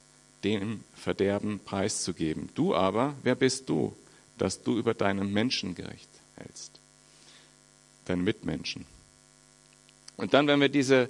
dem 0.45 0.85
Verderben 0.95 1.61
preiszugeben. 1.61 2.51
Du 2.55 2.75
aber, 2.75 3.15
wer 3.23 3.35
bist 3.35 3.69
du, 3.69 3.95
dass 4.37 4.63
du 4.63 4.77
über 4.77 4.95
deinen 4.95 5.33
Menschengericht 5.33 6.09
hältst? 6.37 6.79
Deine 8.05 8.23
Mitmenschen. 8.23 8.87
Und 10.19 10.35
dann, 10.35 10.47
wenn 10.49 10.61
wir 10.61 10.69
diese 10.69 11.09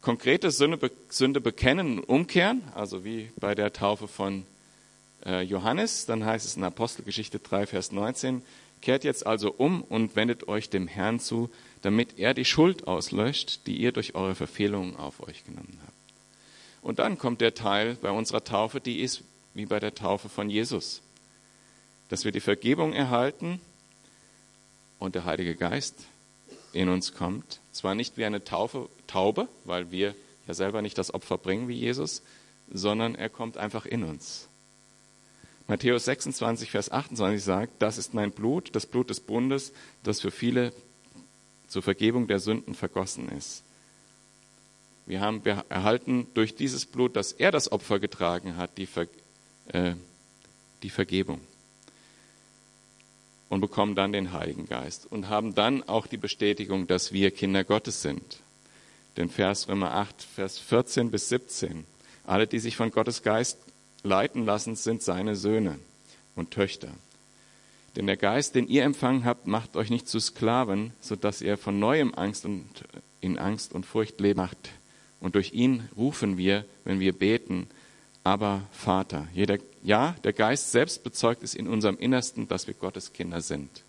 konkrete 0.00 0.50
Sünde, 0.50 0.90
Sünde 1.08 1.40
bekennen 1.40 1.98
und 1.98 2.04
umkehren, 2.04 2.62
also 2.74 3.04
wie 3.04 3.30
bei 3.38 3.54
der 3.54 3.72
Taufe 3.72 4.08
von 4.08 4.44
äh, 5.24 5.42
Johannes, 5.42 6.06
dann 6.06 6.24
heißt 6.24 6.44
es 6.44 6.56
in 6.56 6.64
Apostelgeschichte 6.64 7.38
3, 7.38 7.66
Vers 7.66 7.92
19, 7.92 8.42
kehrt 8.80 9.04
jetzt 9.04 9.26
also 9.26 9.52
um 9.52 9.82
und 9.82 10.16
wendet 10.16 10.48
euch 10.48 10.70
dem 10.70 10.88
Herrn 10.88 11.20
zu, 11.20 11.50
damit 11.82 12.18
er 12.18 12.34
die 12.34 12.46
Schuld 12.46 12.86
auslöscht, 12.86 13.66
die 13.66 13.76
ihr 13.76 13.92
durch 13.92 14.14
eure 14.14 14.34
Verfehlungen 14.34 14.96
auf 14.96 15.20
euch 15.20 15.44
genommen 15.44 15.78
habt. 15.82 15.92
Und 16.82 16.98
dann 16.98 17.18
kommt 17.18 17.40
der 17.40 17.54
Teil 17.54 17.96
bei 18.00 18.10
unserer 18.10 18.42
Taufe, 18.42 18.80
die 18.80 19.00
ist 19.00 19.22
wie 19.52 19.66
bei 19.66 19.80
der 19.80 19.94
Taufe 19.94 20.28
von 20.30 20.48
Jesus, 20.48 21.02
dass 22.08 22.24
wir 22.24 22.32
die 22.32 22.40
Vergebung 22.40 22.94
erhalten 22.94 23.60
und 24.98 25.14
der 25.14 25.24
Heilige 25.26 25.56
Geist 25.56 26.06
in 26.74 26.88
uns 26.88 27.14
kommt. 27.14 27.60
Zwar 27.72 27.94
nicht 27.94 28.16
wie 28.16 28.24
eine 28.24 28.44
Taufe, 28.44 28.88
Taube, 29.06 29.48
weil 29.64 29.90
wir 29.90 30.14
ja 30.46 30.54
selber 30.54 30.82
nicht 30.82 30.98
das 30.98 31.12
Opfer 31.14 31.38
bringen 31.38 31.68
wie 31.68 31.74
Jesus, 31.74 32.22
sondern 32.72 33.14
er 33.14 33.28
kommt 33.28 33.56
einfach 33.56 33.86
in 33.86 34.04
uns. 34.04 34.48
Matthäus 35.66 36.04
26, 36.04 36.70
Vers 36.70 36.90
28 36.90 37.42
sagt, 37.42 37.72
das 37.80 37.96
ist 37.96 38.12
mein 38.12 38.32
Blut, 38.32 38.74
das 38.74 38.86
Blut 38.86 39.08
des 39.08 39.20
Bundes, 39.20 39.72
das 40.02 40.20
für 40.20 40.30
viele 40.30 40.72
zur 41.68 41.82
Vergebung 41.82 42.26
der 42.26 42.38
Sünden 42.38 42.74
vergossen 42.74 43.30
ist. 43.30 43.62
Wir 45.06 45.20
haben 45.20 45.42
erhalten 45.68 46.26
durch 46.34 46.54
dieses 46.54 46.86
Blut, 46.86 47.16
dass 47.16 47.32
er 47.32 47.50
das 47.50 47.72
Opfer 47.72 47.98
getragen 47.98 48.56
hat, 48.56 48.76
die, 48.78 48.86
Ver, 48.86 49.06
äh, 49.68 49.94
die 50.82 50.90
Vergebung 50.90 51.40
und 53.54 53.60
bekommen 53.60 53.94
dann 53.94 54.10
den 54.10 54.32
Heiligen 54.32 54.66
Geist 54.66 55.06
und 55.08 55.28
haben 55.28 55.54
dann 55.54 55.84
auch 55.84 56.08
die 56.08 56.16
Bestätigung, 56.16 56.88
dass 56.88 57.12
wir 57.12 57.30
Kinder 57.30 57.62
Gottes 57.62 58.02
sind. 58.02 58.40
Den 59.16 59.28
Vers 59.28 59.68
Römer 59.68 59.92
8, 59.94 60.22
Vers 60.34 60.58
14 60.58 61.12
bis 61.12 61.28
17. 61.28 61.84
Alle, 62.26 62.48
die 62.48 62.58
sich 62.58 62.74
von 62.74 62.90
Gottes 62.90 63.22
Geist 63.22 63.58
leiten 64.02 64.44
lassen, 64.44 64.74
sind 64.74 65.02
seine 65.02 65.36
Söhne 65.36 65.78
und 66.34 66.50
Töchter. 66.50 66.88
Denn 67.94 68.08
der 68.08 68.16
Geist, 68.16 68.56
den 68.56 68.66
ihr 68.66 68.82
empfangen 68.82 69.24
habt, 69.24 69.46
macht 69.46 69.76
euch 69.76 69.88
nicht 69.88 70.08
zu 70.08 70.18
Sklaven, 70.18 70.92
so 71.00 71.14
dass 71.14 71.40
ihr 71.40 71.56
von 71.56 71.78
neuem 71.78 72.12
Angst 72.12 72.44
und 72.44 72.66
in 73.20 73.38
Angst 73.38 73.72
und 73.72 73.86
Furcht 73.86 74.20
lebt. 74.20 74.40
Und 75.20 75.36
durch 75.36 75.52
ihn 75.52 75.88
rufen 75.96 76.38
wir, 76.38 76.64
wenn 76.82 76.98
wir 76.98 77.12
beten, 77.12 77.68
aber 78.24 78.62
Vater. 78.72 79.28
Jeder, 79.34 79.58
ja, 79.82 80.16
der 80.24 80.32
Geist 80.32 80.72
selbst 80.72 81.04
bezeugt 81.04 81.42
es 81.42 81.54
in 81.54 81.68
unserem 81.68 81.98
Innersten, 81.98 82.48
dass 82.48 82.66
wir 82.66 82.74
Gottes 82.74 83.12
Kinder 83.12 83.42
sind. 83.42 83.84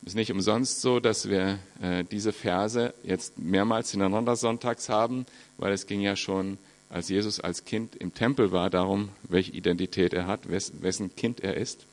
Es 0.00 0.08
ist 0.08 0.14
nicht 0.16 0.32
umsonst 0.32 0.80
so, 0.80 0.98
dass 0.98 1.28
wir 1.28 1.60
äh, 1.80 2.02
diese 2.02 2.32
Verse 2.32 2.92
jetzt 3.04 3.38
mehrmals 3.38 3.92
hintereinander 3.92 4.34
sonntags 4.34 4.88
haben, 4.88 5.26
weil 5.58 5.72
es 5.72 5.86
ging 5.86 6.00
ja 6.00 6.16
schon, 6.16 6.58
als 6.88 7.08
Jesus 7.08 7.38
als 7.38 7.64
Kind 7.64 7.94
im 7.94 8.12
Tempel 8.12 8.50
war, 8.50 8.68
darum, 8.68 9.10
welche 9.22 9.52
Identität 9.52 10.12
er 10.12 10.26
hat, 10.26 10.48
wes, 10.48 10.72
wessen 10.80 11.14
Kind 11.14 11.40
er 11.40 11.56
ist. 11.56 11.86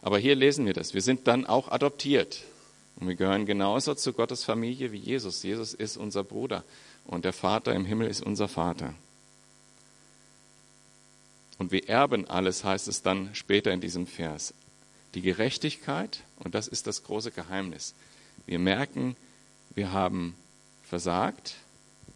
Aber 0.00 0.18
hier 0.18 0.36
lesen 0.36 0.66
wir 0.66 0.74
das. 0.74 0.92
Wir 0.92 1.02
sind 1.02 1.26
dann 1.26 1.46
auch 1.46 1.72
adoptiert. 1.72 2.42
Und 2.96 3.08
wir 3.08 3.16
gehören 3.16 3.46
genauso 3.46 3.94
zu 3.94 4.12
Gottes 4.12 4.44
Familie 4.44 4.92
wie 4.92 4.98
Jesus. 4.98 5.42
Jesus 5.42 5.74
ist 5.74 5.96
unser 5.96 6.22
Bruder 6.22 6.62
und 7.04 7.24
der 7.24 7.32
Vater 7.32 7.74
im 7.74 7.84
Himmel 7.84 8.08
ist 8.08 8.22
unser 8.22 8.48
Vater. 8.48 8.94
Und 11.58 11.70
wir 11.70 11.88
erben 11.88 12.28
alles, 12.28 12.64
heißt 12.64 12.88
es 12.88 13.02
dann 13.02 13.34
später 13.34 13.72
in 13.72 13.80
diesem 13.80 14.06
Vers. 14.06 14.54
Die 15.14 15.22
Gerechtigkeit, 15.22 16.20
und 16.38 16.54
das 16.54 16.66
ist 16.66 16.86
das 16.86 17.04
große 17.04 17.30
Geheimnis. 17.30 17.94
Wir 18.46 18.58
merken, 18.58 19.16
wir 19.74 19.92
haben 19.92 20.34
versagt, 20.82 21.54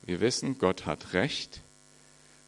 wir 0.04 0.20
wissen, 0.20 0.58
Gott 0.58 0.86
hat 0.86 1.12
Recht. 1.12 1.60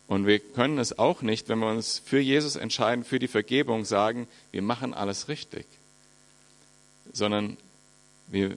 Und 0.09 0.27
wir 0.27 0.41
können 0.41 0.79
es 0.79 0.99
auch 0.99 1.23
nicht, 1.23 1.49
wenn 1.49 1.61
wir 1.61 1.71
uns 1.71 2.01
für 2.05 2.19
Jesus 2.19 2.57
entscheiden, 2.57 3.05
für 3.05 3.21
die 3.21 3.29
Vergebung, 3.29 3.85
sagen, 3.85 4.27
wir 4.51 4.63
machen 4.63 4.93
alles 4.93 5.29
richtig. 5.29 5.67
Sondern 7.13 7.57
wir 8.27 8.57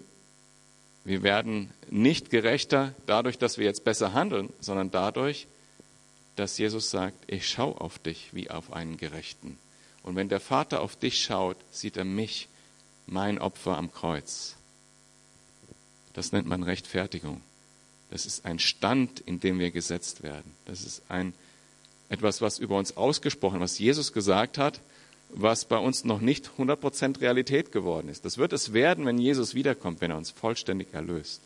wir 1.05 1.23
werden 1.23 1.69
nicht 1.89 2.29
gerechter 2.29 2.93
dadurch, 3.05 3.37
dass 3.37 3.57
wir 3.57 3.65
jetzt 3.65 3.83
besser 3.83 4.13
handeln, 4.13 4.51
sondern 4.59 4.91
dadurch, 4.91 5.47
dass 6.35 6.57
Jesus 6.57 6.89
sagt, 6.89 7.17
ich 7.27 7.47
schaue 7.47 7.79
auf 7.79 7.99
dich 7.99 8.29
wie 8.33 8.49
auf 8.49 8.73
einen 8.73 8.97
Gerechten. 8.97 9.57
Und 10.01 10.15
wenn 10.15 10.29
der 10.29 10.39
Vater 10.39 10.81
auf 10.81 10.95
dich 10.95 11.21
schaut, 11.21 11.57
sieht 11.71 11.97
er 11.97 12.05
mich, 12.05 12.47
mein 13.05 13.39
Opfer 13.39 13.77
am 13.77 13.91
Kreuz. 13.91 14.55
Das 16.13 16.31
nennt 16.31 16.47
man 16.47 16.63
Rechtfertigung. 16.63 17.41
Das 18.09 18.25
ist 18.25 18.45
ein 18.45 18.59
Stand, 18.59 19.19
in 19.21 19.39
dem 19.39 19.59
wir 19.59 19.71
gesetzt 19.71 20.23
werden. 20.23 20.55
Das 20.65 20.83
ist 20.83 21.01
ein, 21.09 21.33
etwas, 22.09 22.41
was 22.41 22.59
über 22.59 22.77
uns 22.77 22.95
ausgesprochen, 22.95 23.59
was 23.59 23.79
Jesus 23.79 24.13
gesagt 24.13 24.57
hat, 24.57 24.79
was 25.35 25.65
bei 25.65 25.77
uns 25.77 26.05
noch 26.05 26.21
nicht 26.21 26.51
100% 26.57 27.19
Realität 27.19 27.71
geworden 27.71 28.07
ist. 28.07 28.23
Das 28.23 28.37
wird 28.37 28.53
es 28.53 28.73
werden, 28.73 29.05
wenn 29.05 29.17
Jesus 29.17 29.55
wiederkommt, 29.55 29.99
wenn 30.01 30.11
er 30.11 30.17
uns 30.17 30.29
vollständig 30.29 30.93
erlöst. 30.93 31.41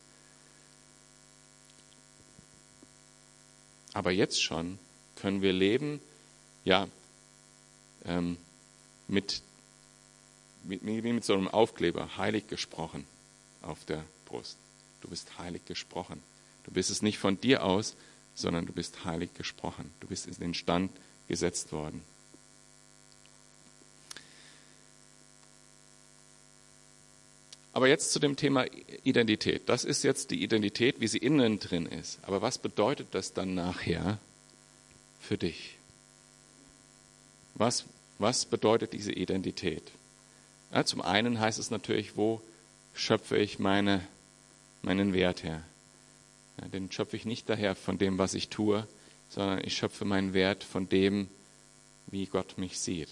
Aber 3.93 4.11
jetzt 4.11 4.41
schon 4.43 4.77
können 5.15 5.41
wir 5.41 5.53
leben, 5.53 5.99
ja, 6.65 6.87
ähm, 8.05 8.37
mit, 9.07 9.41
mit, 10.63 10.85
wie 10.85 11.13
mit 11.13 11.23
so 11.23 11.33
einem 11.33 11.47
Aufkleber, 11.47 12.17
heilig 12.17 12.47
gesprochen 12.47 13.05
auf 13.61 13.85
der 13.85 14.03
Brust. 14.25 14.57
Du 15.01 15.07
bist 15.07 15.39
heilig 15.39 15.65
gesprochen. 15.65 16.21
Du 16.65 16.71
bist 16.71 16.89
es 16.89 17.01
nicht 17.01 17.17
von 17.17 17.39
dir 17.39 17.63
aus, 17.63 17.95
sondern 18.35 18.65
du 18.65 18.73
bist 18.73 19.05
heilig 19.05 19.33
gesprochen. 19.33 19.91
Du 20.01 20.07
bist 20.07 20.27
in 20.27 20.35
den 20.35 20.53
Stand 20.53 20.91
gesetzt 21.27 21.71
worden. 21.71 22.01
Aber 27.77 27.87
jetzt 27.87 28.11
zu 28.11 28.17
dem 28.17 28.35
Thema 28.35 28.65
Identität. 29.03 29.69
Das 29.69 29.83
ist 29.83 30.03
jetzt 30.03 30.31
die 30.31 30.41
Identität, 30.41 30.99
wie 30.99 31.07
sie 31.07 31.19
innen 31.19 31.59
drin 31.59 31.85
ist. 31.85 32.17
Aber 32.23 32.41
was 32.41 32.57
bedeutet 32.57 33.09
das 33.11 33.33
dann 33.33 33.53
nachher 33.53 34.17
für 35.19 35.37
dich? 35.37 35.77
Was, 37.53 37.85
was 38.17 38.45
bedeutet 38.45 38.93
diese 38.93 39.11
Identität? 39.11 39.83
Ja, 40.73 40.85
zum 40.85 41.01
einen 41.03 41.39
heißt 41.39 41.59
es 41.59 41.69
natürlich, 41.69 42.17
wo 42.17 42.41
schöpfe 42.95 43.37
ich 43.37 43.59
meine, 43.59 44.01
meinen 44.81 45.13
Wert 45.13 45.43
her? 45.43 45.61
Ja, 46.59 46.69
den 46.69 46.91
schöpfe 46.91 47.15
ich 47.15 47.25
nicht 47.25 47.47
daher 47.47 47.75
von 47.75 47.99
dem, 47.99 48.17
was 48.17 48.33
ich 48.33 48.49
tue, 48.49 48.87
sondern 49.29 49.63
ich 49.63 49.77
schöpfe 49.77 50.03
meinen 50.03 50.33
Wert 50.33 50.63
von 50.63 50.89
dem, 50.89 51.27
wie 52.07 52.25
Gott 52.25 52.57
mich 52.57 52.79
sieht. 52.79 53.09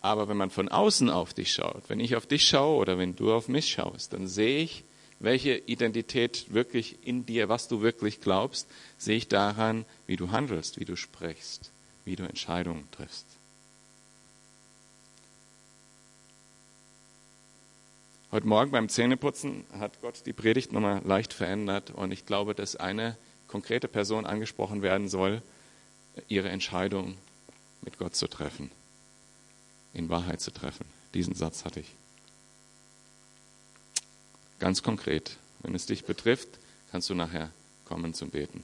Aber 0.00 0.28
wenn 0.28 0.36
man 0.36 0.50
von 0.50 0.68
außen 0.68 1.10
auf 1.10 1.34
dich 1.34 1.52
schaut, 1.52 1.82
wenn 1.88 2.00
ich 2.00 2.16
auf 2.16 2.26
dich 2.26 2.46
schaue 2.46 2.78
oder 2.78 2.98
wenn 2.98 3.16
du 3.16 3.32
auf 3.32 3.48
mich 3.48 3.68
schaust, 3.68 4.12
dann 4.12 4.26
sehe 4.26 4.62
ich, 4.62 4.84
welche 5.18 5.58
Identität 5.58 6.46
wirklich 6.52 7.06
in 7.06 7.26
dir, 7.26 7.50
was 7.50 7.68
du 7.68 7.82
wirklich 7.82 8.20
glaubst, 8.20 8.68
sehe 8.96 9.18
ich 9.18 9.28
daran, 9.28 9.84
wie 10.06 10.16
du 10.16 10.30
handelst, 10.30 10.80
wie 10.80 10.86
du 10.86 10.96
sprichst, 10.96 11.70
wie 12.06 12.16
du 12.16 12.24
Entscheidungen 12.24 12.88
triffst. 12.90 13.26
Heute 18.32 18.46
Morgen 18.46 18.70
beim 18.70 18.88
Zähneputzen 18.88 19.64
hat 19.72 20.00
Gott 20.00 20.22
die 20.24 20.32
Predigt 20.32 20.72
nochmal 20.72 21.02
leicht 21.04 21.32
verändert 21.32 21.90
und 21.90 22.12
ich 22.12 22.24
glaube, 22.24 22.54
dass 22.54 22.76
eine 22.76 23.18
konkrete 23.48 23.88
Person 23.88 24.24
angesprochen 24.24 24.82
werden 24.82 25.08
soll, 25.08 25.42
ihre 26.28 26.48
Entscheidung 26.48 27.16
mit 27.82 27.98
Gott 27.98 28.14
zu 28.14 28.28
treffen, 28.28 28.70
in 29.92 30.08
Wahrheit 30.08 30.40
zu 30.40 30.50
treffen. 30.50 30.86
Diesen 31.14 31.34
Satz 31.34 31.64
hatte 31.64 31.80
ich. 31.80 31.88
Ganz 34.58 34.82
konkret, 34.82 35.36
wenn 35.60 35.74
es 35.74 35.86
dich 35.86 36.04
betrifft, 36.04 36.48
kannst 36.90 37.08
du 37.10 37.14
nachher 37.14 37.50
kommen 37.84 38.14
zum 38.14 38.30
Beten. 38.30 38.62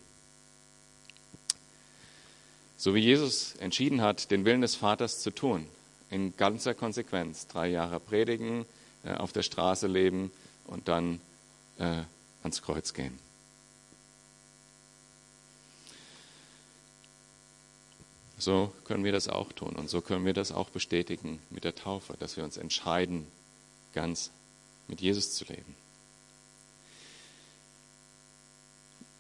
So 2.77 2.95
wie 2.95 3.01
Jesus 3.01 3.57
entschieden 3.57 4.03
hat, 4.03 4.31
den 4.31 4.45
Willen 4.45 4.61
des 4.61 4.77
Vaters 4.77 5.21
zu 5.21 5.31
tun, 5.31 5.67
in 6.11 6.37
ganzer 6.37 6.75
Konsequenz, 6.75 7.47
drei 7.47 7.69
Jahre 7.69 7.99
predigen, 7.99 8.67
äh, 9.05 9.15
auf 9.15 9.33
der 9.33 9.43
Straße 9.43 9.87
leben 9.87 10.31
und 10.67 10.89
dann 10.89 11.21
äh, 11.79 12.03
ans 12.43 12.63
Kreuz 12.63 12.93
gehen. 12.93 13.19
So 18.39 18.73
können 18.85 19.05
wir 19.05 19.13
das 19.13 19.29
auch 19.29 19.53
tun 19.53 19.75
und 19.77 19.89
so 19.89 20.01
können 20.01 20.27
wir 20.27 20.35
das 20.35 20.53
auch 20.53 20.69
bestätigen 20.69 21.41
mit 21.51 21.65
der 21.65 21.75
Taufe, 21.75 22.15
dass 22.19 22.37
wir 22.37 22.45
uns 22.45 22.57
entscheiden, 22.57 23.27
ganz 23.95 24.31
mit 24.89 25.01
Jesus 25.01 25.35
zu 25.35 25.45
leben. 25.45 25.75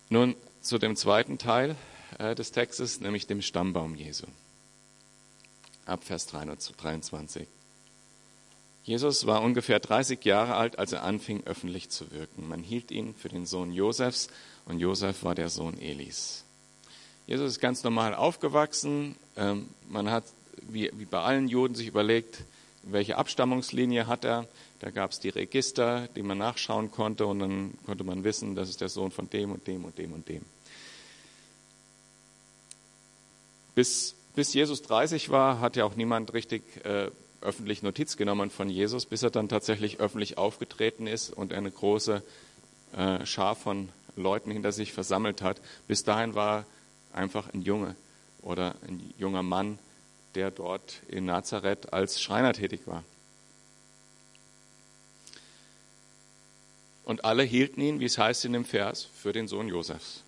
Nun 0.08 0.36
zu 0.60 0.78
dem 0.78 0.96
zweiten 0.96 1.38
Teil 1.38 1.76
äh, 2.18 2.34
des 2.34 2.52
Textes, 2.52 3.00
nämlich 3.00 3.26
dem 3.26 3.42
Stammbaum 3.42 3.94
Jesu. 3.94 4.26
Ab 5.84 6.04
Vers 6.04 6.26
23. 6.26 7.46
Jesus 8.84 9.26
war 9.26 9.42
ungefähr 9.42 9.80
30 9.80 10.24
Jahre 10.24 10.54
alt, 10.54 10.78
als 10.78 10.92
er 10.92 11.02
anfing, 11.02 11.42
öffentlich 11.44 11.90
zu 11.90 12.10
wirken. 12.12 12.48
Man 12.48 12.62
hielt 12.62 12.92
ihn 12.92 13.14
für 13.14 13.28
den 13.28 13.46
Sohn 13.46 13.72
Josefs 13.72 14.28
und 14.64 14.78
Josef 14.78 15.24
war 15.24 15.34
der 15.34 15.48
Sohn 15.48 15.78
Elis. 15.78 16.45
Jesus 17.26 17.52
ist 17.52 17.60
ganz 17.60 17.82
normal 17.82 18.14
aufgewachsen. 18.14 19.16
Ähm, 19.36 19.68
man 19.88 20.10
hat, 20.10 20.24
wie, 20.68 20.88
bei 20.88 21.20
allen 21.20 21.48
Juden, 21.48 21.74
sich 21.74 21.88
überlegt, 21.88 22.44
welche 22.84 23.16
Abstammungslinie 23.16 24.06
hat 24.06 24.24
er. 24.24 24.46
Da 24.78 24.90
gab 24.90 25.10
es 25.10 25.18
die 25.18 25.30
Register, 25.30 26.08
die 26.14 26.22
man 26.22 26.38
nachschauen 26.38 26.92
konnte 26.92 27.26
und 27.26 27.40
dann 27.40 27.78
konnte 27.84 28.04
man 28.04 28.22
wissen, 28.22 28.54
das 28.54 28.68
ist 28.68 28.80
der 28.80 28.88
Sohn 28.88 29.10
von 29.10 29.28
dem 29.28 29.50
und 29.50 29.66
dem 29.66 29.84
und 29.84 29.98
dem 29.98 30.12
und 30.12 30.28
dem. 30.28 30.42
Bis, 33.74 34.14
bis 34.36 34.54
Jesus 34.54 34.82
30 34.82 35.30
war, 35.30 35.60
hat 35.60 35.74
ja 35.76 35.84
auch 35.84 35.96
niemand 35.96 36.32
richtig 36.32 36.62
äh, 36.84 37.10
öffentlich 37.40 37.82
Notiz 37.82 38.16
genommen 38.16 38.50
von 38.50 38.68
Jesus, 38.68 39.04
bis 39.04 39.22
er 39.22 39.30
dann 39.30 39.48
tatsächlich 39.48 39.98
öffentlich 39.98 40.38
aufgetreten 40.38 41.06
ist 41.08 41.30
und 41.30 41.52
eine 41.52 41.70
große 41.70 42.22
äh, 42.96 43.26
Schar 43.26 43.56
von 43.56 43.88
Leuten 44.14 44.50
hinter 44.50 44.72
sich 44.72 44.92
versammelt 44.92 45.42
hat. 45.42 45.60
Bis 45.88 46.04
dahin 46.04 46.34
war 46.34 46.64
einfach 47.16 47.52
ein 47.52 47.62
Junge 47.62 47.96
oder 48.42 48.74
ein 48.86 49.12
junger 49.18 49.42
Mann, 49.42 49.78
der 50.34 50.50
dort 50.50 51.00
in 51.08 51.24
Nazareth 51.24 51.92
als 51.92 52.20
Schreiner 52.20 52.52
tätig 52.52 52.82
war. 52.86 53.02
Und 57.04 57.24
alle 57.24 57.44
hielten 57.44 57.80
ihn, 57.80 58.00
wie 58.00 58.04
es 58.04 58.18
heißt 58.18 58.44
in 58.44 58.52
dem 58.52 58.64
Vers, 58.64 59.04
für 59.04 59.32
den 59.32 59.48
Sohn 59.48 59.68
Josefs. 59.68 60.22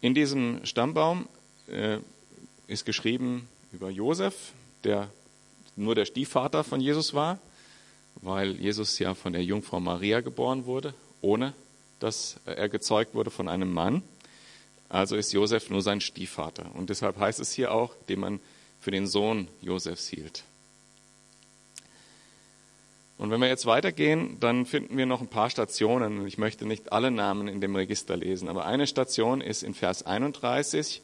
In 0.00 0.14
diesem 0.14 0.64
Stammbaum 0.64 1.28
äh, 1.66 1.98
ist 2.68 2.86
geschrieben 2.86 3.48
über 3.72 3.90
Josef, 3.90 4.52
der 4.84 5.10
nur 5.74 5.96
der 5.96 6.04
Stiefvater 6.04 6.62
von 6.62 6.80
Jesus 6.80 7.12
war, 7.12 7.40
weil 8.26 8.60
Jesus 8.60 8.98
ja 8.98 9.14
von 9.14 9.32
der 9.32 9.44
Jungfrau 9.44 9.78
Maria 9.78 10.20
geboren 10.20 10.66
wurde, 10.66 10.94
ohne 11.20 11.54
dass 12.00 12.40
er 12.44 12.68
gezeugt 12.68 13.14
wurde 13.14 13.30
von 13.30 13.48
einem 13.48 13.72
Mann. 13.72 14.02
Also 14.88 15.14
ist 15.14 15.32
Josef 15.32 15.70
nur 15.70 15.80
sein 15.80 16.00
Stiefvater. 16.00 16.70
Und 16.74 16.90
deshalb 16.90 17.18
heißt 17.18 17.38
es 17.38 17.52
hier 17.52 17.72
auch, 17.72 17.94
den 18.08 18.20
man 18.20 18.40
für 18.80 18.90
den 18.90 19.06
Sohn 19.06 19.46
Josefs 19.62 20.08
hielt. 20.08 20.42
Und 23.16 23.30
wenn 23.30 23.40
wir 23.40 23.48
jetzt 23.48 23.64
weitergehen, 23.64 24.38
dann 24.40 24.66
finden 24.66 24.96
wir 24.96 25.06
noch 25.06 25.20
ein 25.20 25.28
paar 25.28 25.48
Stationen. 25.48 26.26
Ich 26.26 26.36
möchte 26.36 26.66
nicht 26.66 26.92
alle 26.92 27.12
Namen 27.12 27.46
in 27.46 27.60
dem 27.60 27.76
Register 27.76 28.16
lesen, 28.16 28.48
aber 28.48 28.66
eine 28.66 28.88
Station 28.88 29.40
ist 29.40 29.62
in 29.62 29.72
Vers 29.72 30.04
31. 30.04 31.00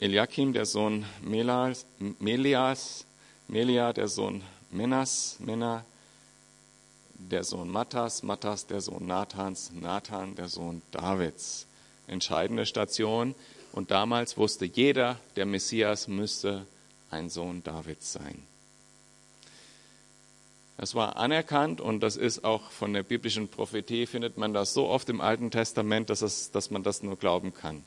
Eliakim, 0.00 0.52
der 0.52 0.66
Sohn 0.66 1.06
Melias, 1.22 1.86
Melias, 2.20 3.06
Melia, 3.48 3.94
der 3.94 4.08
Sohn 4.08 4.42
Menas, 4.70 5.38
Mena, 5.40 5.84
der 7.30 7.44
Sohn 7.44 7.70
Mattas, 7.70 8.22
Mattas, 8.22 8.66
der 8.66 8.80
Sohn 8.80 9.06
Nathans, 9.06 9.72
Nathan, 9.72 10.34
der 10.34 10.48
Sohn 10.48 10.82
Davids. 10.90 11.66
Entscheidende 12.06 12.66
Station. 12.66 13.34
Und 13.72 13.90
damals 13.90 14.36
wusste 14.36 14.66
jeder, 14.66 15.18
der 15.36 15.46
Messias 15.46 16.08
müsste 16.08 16.66
ein 17.10 17.30
Sohn 17.30 17.62
Davids 17.62 18.12
sein. 18.12 18.42
Das 20.76 20.94
war 20.94 21.16
anerkannt 21.16 21.80
und 21.80 22.00
das 22.00 22.16
ist 22.16 22.44
auch 22.44 22.70
von 22.70 22.92
der 22.92 23.02
biblischen 23.02 23.48
Prophetie, 23.48 24.06
findet 24.06 24.36
man 24.36 24.52
das 24.52 24.74
so 24.74 24.88
oft 24.88 25.08
im 25.10 25.20
Alten 25.20 25.50
Testament, 25.50 26.10
dass, 26.10 26.22
es, 26.22 26.50
dass 26.50 26.70
man 26.70 26.82
das 26.82 27.02
nur 27.02 27.16
glauben 27.16 27.54
kann. 27.54 27.84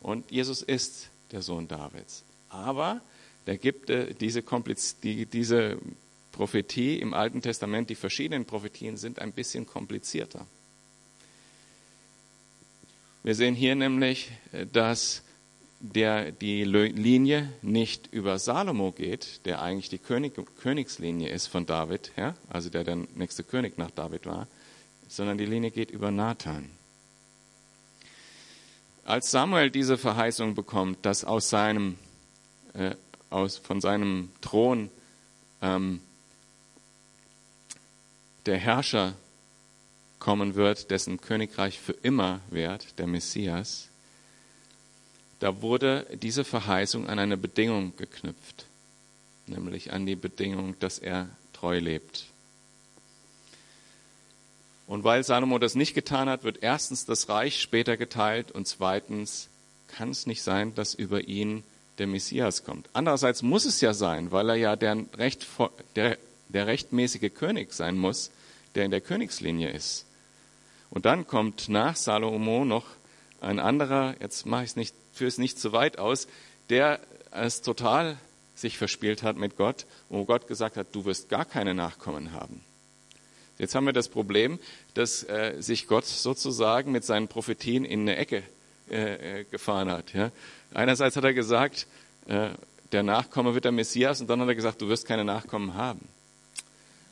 Und 0.00 0.30
Jesus 0.30 0.62
ist 0.62 1.08
der 1.32 1.42
Sohn 1.42 1.68
Davids. 1.68 2.24
Aber 2.48 3.00
da 3.46 3.56
gibt 3.56 3.88
es 3.88 4.16
diese, 4.18 4.42
die, 5.02 5.26
diese 5.26 5.78
Prophetie 6.38 7.00
im 7.00 7.14
Alten 7.14 7.42
Testament, 7.42 7.90
die 7.90 7.96
verschiedenen 7.96 8.44
Prophetien 8.44 8.96
sind 8.96 9.18
ein 9.18 9.32
bisschen 9.32 9.66
komplizierter. 9.66 10.46
Wir 13.24 13.34
sehen 13.34 13.56
hier 13.56 13.74
nämlich, 13.74 14.30
dass 14.72 15.24
der 15.80 16.30
die 16.30 16.62
Linie 16.62 17.52
nicht 17.60 18.06
über 18.12 18.38
Salomo 18.38 18.92
geht, 18.92 19.44
der 19.46 19.62
eigentlich 19.62 19.88
die 19.88 19.98
König, 19.98 20.34
Königslinie 20.60 21.28
ist 21.28 21.48
von 21.48 21.66
David, 21.66 22.12
ja, 22.16 22.36
also 22.48 22.70
der 22.70 22.84
der 22.84 22.94
nächste 23.16 23.42
König 23.42 23.76
nach 23.76 23.90
David 23.90 24.24
war, 24.26 24.46
sondern 25.08 25.38
die 25.38 25.46
Linie 25.46 25.72
geht 25.72 25.90
über 25.90 26.12
Nathan. 26.12 26.70
Als 29.04 29.32
Samuel 29.32 29.72
diese 29.72 29.98
Verheißung 29.98 30.54
bekommt, 30.54 31.04
dass 31.04 31.24
aus 31.24 31.50
seinem, 31.50 31.96
äh, 32.74 32.94
aus, 33.28 33.56
von 33.58 33.80
seinem 33.80 34.30
Thron 34.40 34.88
ähm, 35.60 36.00
der 38.48 38.58
Herrscher 38.58 39.14
kommen 40.18 40.54
wird, 40.54 40.90
dessen 40.90 41.20
Königreich 41.20 41.78
für 41.78 41.92
immer 41.92 42.40
währt, 42.50 42.98
der 42.98 43.06
Messias, 43.06 43.88
da 45.38 45.62
wurde 45.62 46.06
diese 46.20 46.44
Verheißung 46.44 47.08
an 47.08 47.18
eine 47.18 47.36
Bedingung 47.36 47.94
geknüpft, 47.96 48.64
nämlich 49.46 49.92
an 49.92 50.06
die 50.06 50.16
Bedingung, 50.16 50.74
dass 50.80 50.98
er 50.98 51.28
treu 51.52 51.78
lebt. 51.78 52.26
Und 54.86 55.04
weil 55.04 55.22
Salomo 55.22 55.58
das 55.58 55.74
nicht 55.74 55.94
getan 55.94 56.28
hat, 56.28 56.42
wird 56.42 56.62
erstens 56.62 57.04
das 57.04 57.28
Reich 57.28 57.60
später 57.60 57.96
geteilt 57.96 58.50
und 58.50 58.66
zweitens 58.66 59.48
kann 59.86 60.10
es 60.10 60.26
nicht 60.26 60.42
sein, 60.42 60.74
dass 60.74 60.94
über 60.94 61.20
ihn 61.20 61.62
der 61.98 62.06
Messias 62.06 62.64
kommt. 62.64 62.88
Andererseits 62.94 63.42
muss 63.42 63.66
es 63.66 63.80
ja 63.80 63.92
sein, 63.92 64.32
weil 64.32 64.48
er 64.48 64.56
ja 64.56 64.76
der, 64.76 65.04
Recht, 65.16 65.46
der, 65.94 66.16
der 66.48 66.66
rechtmäßige 66.66 67.32
König 67.34 67.72
sein 67.72 67.98
muss, 67.98 68.30
der 68.78 68.84
in 68.84 68.90
der 68.90 69.00
Königslinie 69.00 69.70
ist. 69.70 70.06
Und 70.88 71.04
dann 71.04 71.26
kommt 71.26 71.68
nach 71.68 71.96
Salomo 71.96 72.64
noch 72.64 72.86
ein 73.40 73.58
anderer, 73.58 74.14
jetzt 74.20 74.46
mache 74.46 74.64
ich 74.64 74.70
es 74.70 74.76
nicht, 74.76 74.94
führe 75.12 75.28
es 75.28 75.38
nicht 75.38 75.58
zu 75.58 75.72
weit 75.72 75.98
aus, 75.98 76.28
der 76.70 77.00
es 77.32 77.60
total 77.60 78.16
sich 78.54 78.78
verspielt 78.78 79.22
hat 79.22 79.36
mit 79.36 79.56
Gott, 79.56 79.84
wo 80.08 80.24
Gott 80.24 80.46
gesagt 80.46 80.76
hat, 80.76 80.88
du 80.92 81.04
wirst 81.04 81.28
gar 81.28 81.44
keine 81.44 81.74
Nachkommen 81.74 82.32
haben. 82.32 82.62
Jetzt 83.58 83.74
haben 83.74 83.86
wir 83.86 83.92
das 83.92 84.08
Problem, 84.08 84.60
dass 84.94 85.24
äh, 85.24 85.56
sich 85.58 85.88
Gott 85.88 86.06
sozusagen 86.06 86.92
mit 86.92 87.04
seinen 87.04 87.26
Prophetien 87.26 87.84
in 87.84 88.02
eine 88.02 88.16
Ecke 88.16 88.44
äh, 88.90 89.40
äh, 89.40 89.44
gefahren 89.44 89.90
hat. 89.90 90.12
Ja? 90.12 90.30
Einerseits 90.72 91.16
hat 91.16 91.24
er 91.24 91.34
gesagt, 91.34 91.88
äh, 92.28 92.50
der 92.92 93.02
Nachkomme 93.02 93.54
wird 93.54 93.64
der 93.64 93.72
Messias 93.72 94.20
und 94.20 94.28
dann 94.30 94.40
hat 94.40 94.48
er 94.48 94.54
gesagt, 94.54 94.80
du 94.80 94.88
wirst 94.88 95.06
keine 95.06 95.24
Nachkommen 95.24 95.74
haben. 95.74 96.08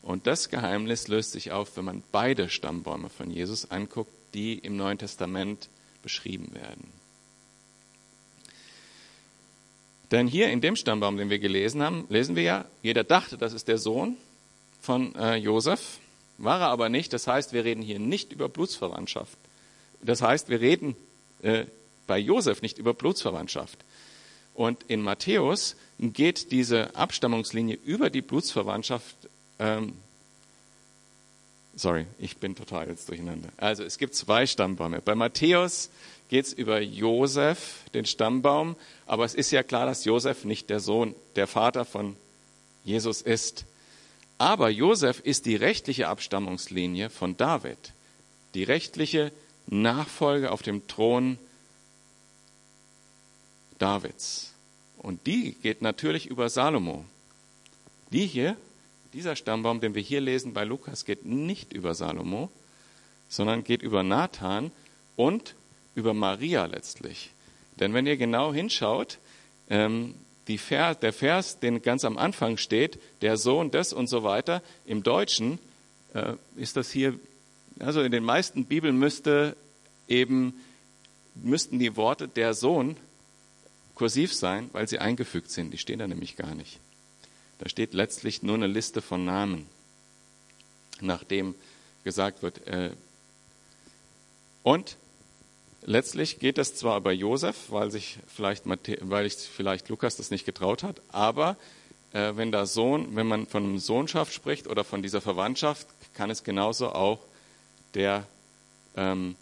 Und 0.07 0.29
das 0.29 0.51
Geheimnis 0.51 1.09
löst 1.09 1.33
sich 1.33 1.51
auf, 1.51 1.77
wenn 1.77 1.85
man 1.85 2.05
beide 2.13 2.49
Stammbäume 2.49 3.09
von 3.09 3.29
Jesus 3.29 3.73
anguckt, 3.73 4.13
die 4.35 4.57
im 4.57 4.77
Neuen 4.77 4.99
Testament 4.99 5.69
beschrieben 6.01 6.55
werden. 6.55 6.93
Denn 10.13 10.29
hier 10.29 10.51
in 10.51 10.61
dem 10.61 10.77
Stammbaum, 10.77 11.17
den 11.17 11.29
wir 11.29 11.41
gelesen 11.41 11.83
haben, 11.83 12.07
lesen 12.09 12.37
wir 12.37 12.45
ja, 12.45 12.65
jeder 12.85 13.03
dachte, 13.03 13.37
das 13.37 13.53
ist 13.53 13.67
der 13.67 13.79
Sohn 13.79 14.17
von 14.81 15.13
äh, 15.17 15.35
Josef, 15.35 15.99
war 16.39 16.61
er 16.61 16.69
aber 16.69 16.89
nicht. 16.89 17.13
Das 17.13 17.27
heißt, 17.27 17.53
wir 17.53 17.65
reden 17.65 17.83
hier 17.83 17.99
nicht 17.99 18.31
über 18.31 18.49
Blutsverwandtschaft. 18.49 19.37
Das 20.03 20.23
heißt, 20.23 20.49
wir 20.49 20.61
reden 20.61 20.95
äh, 21.43 21.65
bei 22.07 22.21
Josef 22.21 22.63
nicht 22.63 22.79
über 22.79 22.95
Blutsverwandtschaft. 22.95 23.81
Und 24.55 24.85
in 24.87 25.03
Matthäus 25.03 25.75
geht 25.99 26.53
diese 26.53 26.95
Abstammungslinie 26.95 27.77
über 27.85 28.09
die 28.09 28.23
Blutsverwandtschaft 28.23 29.17
ähm, 29.59 29.95
sorry, 31.75 32.07
ich 32.19 32.37
bin 32.39 32.55
total 32.55 32.89
jetzt 32.89 33.09
durcheinander. 33.09 33.49
Also 33.57 33.85
es 33.85 33.99
gibt 33.99 34.15
zwei 34.15 34.47
Stammbäume. 34.47 35.01
Bei 35.01 35.15
Matthäus 35.15 35.91
geht 36.29 36.47
es 36.47 36.53
über 36.53 36.81
Josef, 36.81 37.81
den 37.95 38.07
Stammbaum, 38.07 38.77
aber 39.07 39.25
es 39.25 39.35
ist 39.35 39.51
ja 39.51 39.63
klar, 39.63 39.87
dass 39.87 40.05
Josef 40.05 40.45
nicht 40.45 40.71
der 40.71 40.81
Sohn, 40.81 41.15
der 41.37 41.47
Vater 41.47 41.85
von 41.85 42.17
Jesus 42.85 43.23
ist. 43.23 43.65
Aber 44.39 44.69
Josef 44.69 45.21
ist 45.21 45.47
die 45.47 45.57
rechtliche 45.57 46.09
Abstammungslinie 46.09 47.11
von 47.11 47.37
David, 47.37 47.79
die 48.55 48.65
rechtliche 48.65 49.33
Nachfolge 49.67 50.53
auf 50.53 50.63
dem 50.63 50.87
Thron 50.87 51.39
Davids. 53.79 54.53
Und 54.99 55.27
die 55.27 55.53
geht 55.53 55.83
natürlich 55.83 56.27
über 56.27 56.49
Salomo. 56.49 57.05
Die 58.11 58.27
hier 58.27 58.57
dieser 59.13 59.37
Stammbaum, 59.37 59.81
den 59.81 59.95
wir 59.95 60.03
hier 60.03 60.21
lesen 60.21 60.53
bei 60.53 60.65
Lukas, 60.65 61.05
geht 61.05 61.25
nicht 61.25 61.73
über 61.73 61.95
Salomo, 61.95 62.51
sondern 63.29 63.65
geht 63.65 63.83
über 63.83 64.03
Nathan 64.03 64.71
und 65.17 65.55
über 65.95 66.15
Maria 66.15 66.67
letztlich. 66.67 67.31
Denn 67.79 67.95
wenn 67.95 68.07
ihr 68.07 68.17
genau 68.17 68.53
hinschaut, 68.53 69.19
ähm, 69.69 70.15
Vers, 70.57 71.01
der 71.01 71.13
Vers, 71.13 71.59
den 71.59 71.83
ganz 71.83 72.05
am 72.05 72.17
Anfang 72.19 72.57
steht, 72.57 73.01
der 73.21 73.37
Sohn 73.37 73.73
des 73.73 73.93
und 73.93 74.07
so 74.07 74.23
weiter, 74.23 74.63
im 74.85 75.03
Deutschen 75.03 75.59
äh, 76.15 76.35
ist 76.55 76.77
das 76.77 76.93
hier, 76.93 77.19
also 77.81 78.01
in 78.03 78.13
den 78.13 78.23
meisten 78.23 78.67
Bibeln 78.67 78.97
müsste 78.97 79.57
eben, 80.07 80.55
müssten 81.35 81.81
die 81.81 81.97
Worte 81.97 82.29
der 82.29 82.55
Sohn 82.55 82.97
kursiv 83.97 84.33
sein, 84.33 84.71
weil 84.73 84.87
sie 84.87 85.01
eingefügt 85.01 85.51
sind. 85.51 85.73
Die 85.73 85.79
stehen 85.79 85.99
da 85.99 86.07
nämlich 86.07 86.37
gar 86.37 86.55
nicht. 86.55 86.79
Da 87.59 87.69
steht 87.69 87.95
letztlich 87.95 88.43
nur 88.43 88.57
eine 88.57 88.67
Liste 88.67 89.01
von 89.03 89.25
Namen, 89.25 89.67
nachdem 91.01 91.55
gesagt 92.05 92.43
wird. 92.43 92.67
Äh, 92.67 92.91
und 94.63 94.97
letztlich 95.83 96.39
geht 96.39 96.59
es 96.59 96.75
zwar 96.75 96.99
über 96.99 97.13
Josef, 97.13 97.71
weil 97.71 97.91
sich 97.91 98.19
vielleicht, 98.27 98.65
weil 98.67 99.27
ich 99.27 99.35
vielleicht 99.35 99.89
Lukas 99.89 100.17
das 100.17 100.31
nicht 100.31 100.45
getraut 100.45 100.83
hat, 100.83 101.01
aber 101.09 101.57
äh, 102.13 102.37
wenn 102.37 102.53
da 102.53 102.67
Sohn, 102.67 103.15
wenn 103.17 103.27
man 103.27 103.47
von 103.47 103.79
Sohnschaft 103.79 104.33
spricht 104.33 104.67
oder 104.67 104.85
von 104.85 105.03
dieser 105.03 105.21
Verwandtschaft, 105.21 105.87
kann 106.15 106.31
es 106.31 106.45
genauso 106.45 106.91
auch 106.91 107.21
der 107.95 108.27
ähm, 108.97 109.37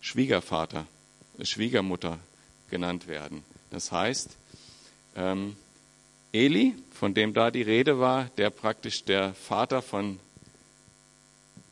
Schwiegervater, 0.00 0.86
Schwiegermutter 1.42 2.18
genannt 2.70 3.06
werden. 3.06 3.44
Das 3.70 3.92
heißt, 3.92 4.36
ähm, 5.16 5.56
Eli, 6.34 6.74
von 6.92 7.14
dem 7.14 7.32
da 7.32 7.52
die 7.52 7.62
Rede 7.62 8.00
war, 8.00 8.28
der 8.38 8.50
praktisch 8.50 9.04
der 9.04 9.34
Vater 9.34 9.82
von 9.82 10.18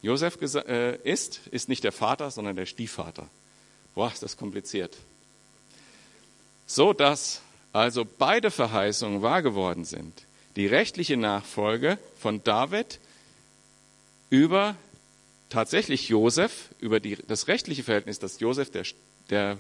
Josef 0.03 0.39
äh, 0.41 0.97
ist, 1.03 1.41
ist 1.51 1.69
nicht 1.69 1.83
der 1.83 1.91
Vater, 1.91 2.31
sondern 2.31 2.55
der 2.55 2.67
Stiefvater. 2.67 3.29
Boah, 3.97 4.11
ist 4.13 4.23
das 4.23 4.37
kompliziert. 4.37 4.97
So 6.67 6.93
dass 6.93 7.43
also 7.73 8.05
beide 8.05 8.51
Verheißungen 8.51 9.23
wahr 9.23 9.43
geworden 9.43 9.85
sind. 9.85 10.13
Die 10.57 10.67
rechtliche 10.67 11.17
Nachfolge 11.17 11.99
von 12.19 12.45
David 12.45 13.01
über 14.31 14.77
tatsächlich 15.49 16.09
Josef, 16.09 16.69
über 16.79 17.01
die, 17.01 17.17
das 17.27 17.49
rechtliche 17.49 17.83
Verhältnis, 17.83 18.21
dass 18.21 18.39
Josef 18.39 18.71
der, 18.71 18.85
der 19.29 19.59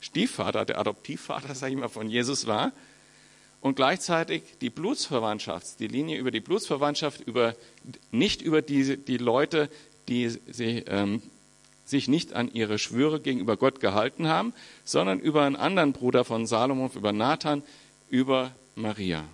Stiefvater, 0.00 0.66
der 0.66 0.78
Adoptivvater, 0.78 1.54
sage 1.54 1.72
ich 1.72 1.78
mal, 1.78 1.88
von 1.88 2.10
Jesus 2.10 2.46
war, 2.46 2.72
und 3.62 3.76
gleichzeitig 3.76 4.42
die 4.60 4.70
Blutsverwandtschaft, 4.70 5.78
die 5.78 5.86
Linie 5.86 6.18
über 6.18 6.30
die 6.30 6.40
Blutsverwandtschaft, 6.40 7.20
über, 7.22 7.54
nicht 8.10 8.42
über 8.42 8.60
die, 8.60 8.96
die 8.96 9.16
Leute, 9.16 9.70
die 10.08 10.28
sie, 10.28 10.84
ähm, 10.88 11.22
sich 11.84 12.08
nicht 12.08 12.32
an 12.34 12.52
ihre 12.52 12.78
Schwüre 12.78 13.20
gegenüber 13.20 13.56
Gott 13.56 13.78
gehalten 13.80 14.26
haben, 14.26 14.52
sondern 14.84 15.20
über 15.20 15.42
einen 15.42 15.56
anderen 15.56 15.92
Bruder 15.92 16.24
von 16.24 16.46
Salomon, 16.46 16.90
über 16.94 17.12
Nathan, 17.12 17.62
über 18.10 18.50
Maria. 18.74 19.24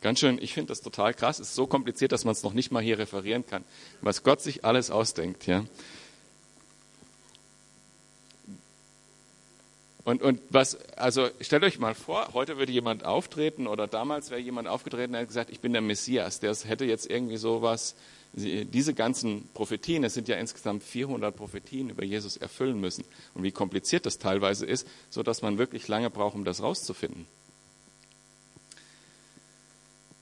Ganz 0.00 0.20
schön, 0.20 0.38
ich 0.40 0.54
finde 0.54 0.68
das 0.68 0.80
total 0.80 1.12
krass. 1.12 1.38
Es 1.38 1.48
ist 1.48 1.54
so 1.56 1.66
kompliziert, 1.66 2.12
dass 2.12 2.24
man 2.24 2.32
es 2.32 2.42
noch 2.42 2.54
nicht 2.54 2.70
mal 2.70 2.82
hier 2.82 2.98
referieren 2.98 3.44
kann, 3.44 3.64
was 4.00 4.22
Gott 4.22 4.40
sich 4.40 4.64
alles 4.64 4.90
ausdenkt. 4.90 5.46
Ja. 5.46 5.64
Und, 10.06 10.22
und 10.22 10.40
was, 10.50 10.76
also 10.92 11.28
stellt 11.40 11.64
euch 11.64 11.80
mal 11.80 11.96
vor, 11.96 12.32
heute 12.32 12.58
würde 12.58 12.70
jemand 12.70 13.04
auftreten 13.04 13.66
oder 13.66 13.88
damals 13.88 14.30
wäre 14.30 14.40
jemand 14.40 14.68
aufgetreten, 14.68 15.14
der 15.14 15.22
hat 15.22 15.28
gesagt, 15.28 15.50
ich 15.50 15.58
bin 15.58 15.72
der 15.72 15.82
Messias. 15.82 16.38
Der 16.38 16.54
hätte 16.54 16.84
jetzt 16.84 17.10
irgendwie 17.10 17.38
sowas, 17.38 17.96
diese 18.32 18.94
ganzen 18.94 19.48
Prophetien, 19.52 20.04
es 20.04 20.14
sind 20.14 20.28
ja 20.28 20.36
insgesamt 20.36 20.84
400 20.84 21.34
Prophetien 21.34 21.90
über 21.90 22.04
Jesus 22.04 22.36
erfüllen 22.36 22.80
müssen. 22.80 23.04
Und 23.34 23.42
wie 23.42 23.50
kompliziert 23.50 24.06
das 24.06 24.18
teilweise 24.18 24.64
ist, 24.64 24.86
so 25.10 25.24
dass 25.24 25.42
man 25.42 25.58
wirklich 25.58 25.88
lange 25.88 26.08
braucht, 26.08 26.36
um 26.36 26.44
das 26.44 26.62
rauszufinden. 26.62 27.26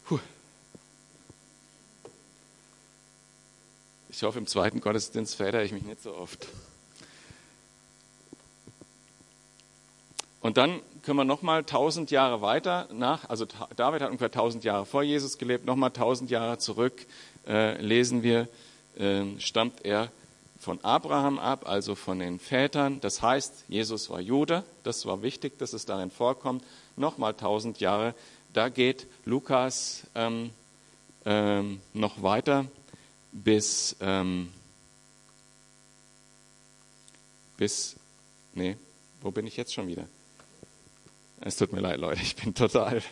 Puh. 0.05 0.19
Ich 4.09 4.23
hoffe, 4.23 4.39
im 4.39 4.47
zweiten 4.47 4.81
Gottesdienst 4.81 5.35
verhedere 5.35 5.63
ich 5.63 5.73
mich 5.73 5.83
nicht 5.83 6.03
so 6.03 6.17
oft. 6.17 6.49
Und 10.45 10.59
dann 10.59 10.83
können 11.03 11.17
wir 11.17 11.25
nochmal 11.25 11.65
tausend 11.65 12.11
Jahre 12.11 12.43
weiter 12.43 12.87
nach, 12.93 13.31
also 13.31 13.47
David 13.77 14.03
hat 14.03 14.11
ungefähr 14.11 14.31
tausend 14.31 14.63
Jahre 14.63 14.85
vor 14.85 15.03
Jesus 15.03 15.39
gelebt, 15.39 15.65
nochmal 15.65 15.91
tausend 15.91 16.31
Jahre 16.31 16.59
zurück 16.59 17.07
äh, 17.47 17.81
lesen 17.81 18.23
wir, 18.23 18.47
äh, 18.99 19.25
stammt 19.39 19.87
er 19.87 20.11
von 20.61 20.85
Abraham 20.85 21.39
ab, 21.39 21.67
also 21.67 21.95
von 21.95 22.19
den 22.19 22.39
Vätern. 22.39 23.01
Das 23.01 23.23
heißt, 23.23 23.65
Jesus 23.69 24.11
war 24.11 24.21
Jude, 24.21 24.65
das 24.83 25.07
war 25.07 25.23
wichtig, 25.23 25.59
dass 25.59 25.73
es 25.73 25.87
darin 25.87 26.11
vorkommt. 26.11 26.63
Nochmal 26.95 27.33
tausend 27.33 27.81
Jahre, 27.81 28.15
da 28.53 28.69
geht 28.69 29.07
Lukas 29.25 30.03
ähm, 30.15 30.51
ähm, 31.25 31.81
noch 31.95 32.23
weiter 32.23 32.67
bis, 33.33 33.97
ähm, 34.03 34.53
bis, 37.57 37.97
nee, 38.53 38.77
wo 39.23 39.31
bin 39.31 39.47
ich 39.47 39.57
jetzt 39.57 39.73
schon 39.73 39.87
wieder? 39.87 40.07
Es 41.47 41.57
tut 41.57 41.75
mir 41.75 41.81
leid, 41.81 42.01
Leute, 42.01 42.23
ich 42.23 42.37
bin 42.37 42.55
total 42.55 43.03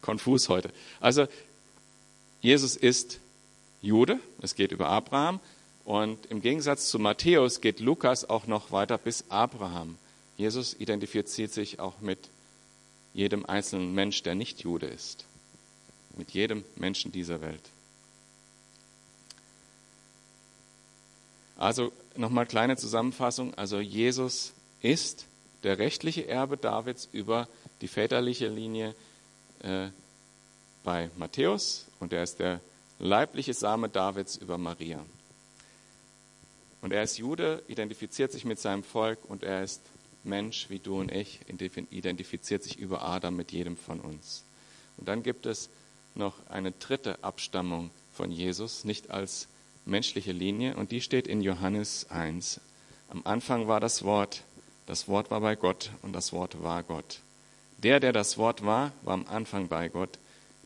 konfus 0.00 0.48
heute. 0.48 0.70
Also, 0.98 1.28
Jesus 2.40 2.74
ist 2.74 3.20
Jude, 3.80 4.18
es 4.42 4.56
geht 4.56 4.72
über 4.72 4.88
Abraham. 4.88 5.38
Und 5.84 6.26
im 6.26 6.42
Gegensatz 6.42 6.90
zu 6.90 6.98
Matthäus 6.98 7.60
geht 7.60 7.78
Lukas 7.78 8.28
auch 8.28 8.48
noch 8.48 8.72
weiter 8.72 8.98
bis 8.98 9.30
Abraham. 9.30 9.98
Jesus 10.36 10.74
identifiziert 10.74 11.52
sich 11.52 11.78
auch 11.78 12.00
mit 12.00 12.18
jedem 13.14 13.46
einzelnen 13.46 13.94
Mensch, 13.94 14.20
der 14.24 14.34
nicht 14.34 14.62
Jude 14.62 14.86
ist. 14.86 15.24
Mit 16.16 16.32
jedem 16.32 16.64
Menschen 16.74 17.12
dieser 17.12 17.40
Welt. 17.40 17.70
Also 21.56 21.92
nochmal 22.16 22.46
kleine 22.46 22.76
Zusammenfassung. 22.76 23.54
Also 23.54 23.78
Jesus 23.78 24.54
ist 24.82 25.26
der 25.62 25.78
rechtliche 25.78 26.26
Erbe 26.26 26.56
Davids 26.56 27.08
über 27.12 27.46
die 27.80 27.88
väterliche 27.88 28.48
Linie 28.48 28.94
äh, 29.60 29.88
bei 30.84 31.10
Matthäus 31.16 31.86
und 32.00 32.12
er 32.12 32.22
ist 32.22 32.38
der 32.38 32.60
leibliche 32.98 33.54
Same 33.54 33.88
Davids 33.88 34.36
über 34.36 34.58
Maria. 34.58 35.04
Und 36.80 36.92
er 36.92 37.02
ist 37.02 37.18
Jude, 37.18 37.62
identifiziert 37.68 38.32
sich 38.32 38.44
mit 38.44 38.60
seinem 38.60 38.84
Volk 38.84 39.18
und 39.28 39.42
er 39.42 39.64
ist 39.64 39.82
Mensch 40.22 40.70
wie 40.70 40.78
du 40.78 41.00
und 41.00 41.10
ich, 41.10 41.40
identifiziert 41.48 42.62
sich 42.62 42.78
über 42.78 43.02
Adam 43.02 43.36
mit 43.36 43.52
jedem 43.52 43.76
von 43.76 44.00
uns. 44.00 44.44
Und 44.96 45.08
dann 45.08 45.22
gibt 45.22 45.46
es 45.46 45.68
noch 46.14 46.34
eine 46.48 46.72
dritte 46.72 47.22
Abstammung 47.22 47.90
von 48.12 48.30
Jesus, 48.30 48.84
nicht 48.84 49.10
als 49.10 49.48
menschliche 49.84 50.32
Linie, 50.32 50.76
und 50.76 50.90
die 50.90 51.00
steht 51.00 51.26
in 51.26 51.42
Johannes 51.42 52.10
1. 52.10 52.60
Am 53.08 53.22
Anfang 53.24 53.68
war 53.68 53.80
das 53.80 54.02
Wort, 54.02 54.42
das 54.86 55.06
Wort 55.08 55.30
war 55.30 55.40
bei 55.40 55.54
Gott 55.54 55.90
und 56.02 56.12
das 56.12 56.32
Wort 56.32 56.62
war 56.62 56.82
Gott. 56.82 57.20
Der, 57.78 58.00
der 58.00 58.12
das 58.12 58.38
Wort 58.38 58.64
war, 58.64 58.92
war 59.02 59.14
am 59.14 59.26
Anfang 59.26 59.68
bei 59.68 59.88
Gott. 59.88 60.18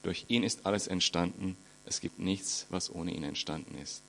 Durch 0.02 0.26
ihn 0.28 0.42
ist 0.42 0.66
alles 0.66 0.86
entstanden. 0.86 1.56
Es 1.84 2.00
gibt 2.00 2.18
nichts, 2.18 2.66
was 2.70 2.92
ohne 2.92 3.12
ihn 3.12 3.24
entstanden 3.24 3.76
ist. 3.78 4.02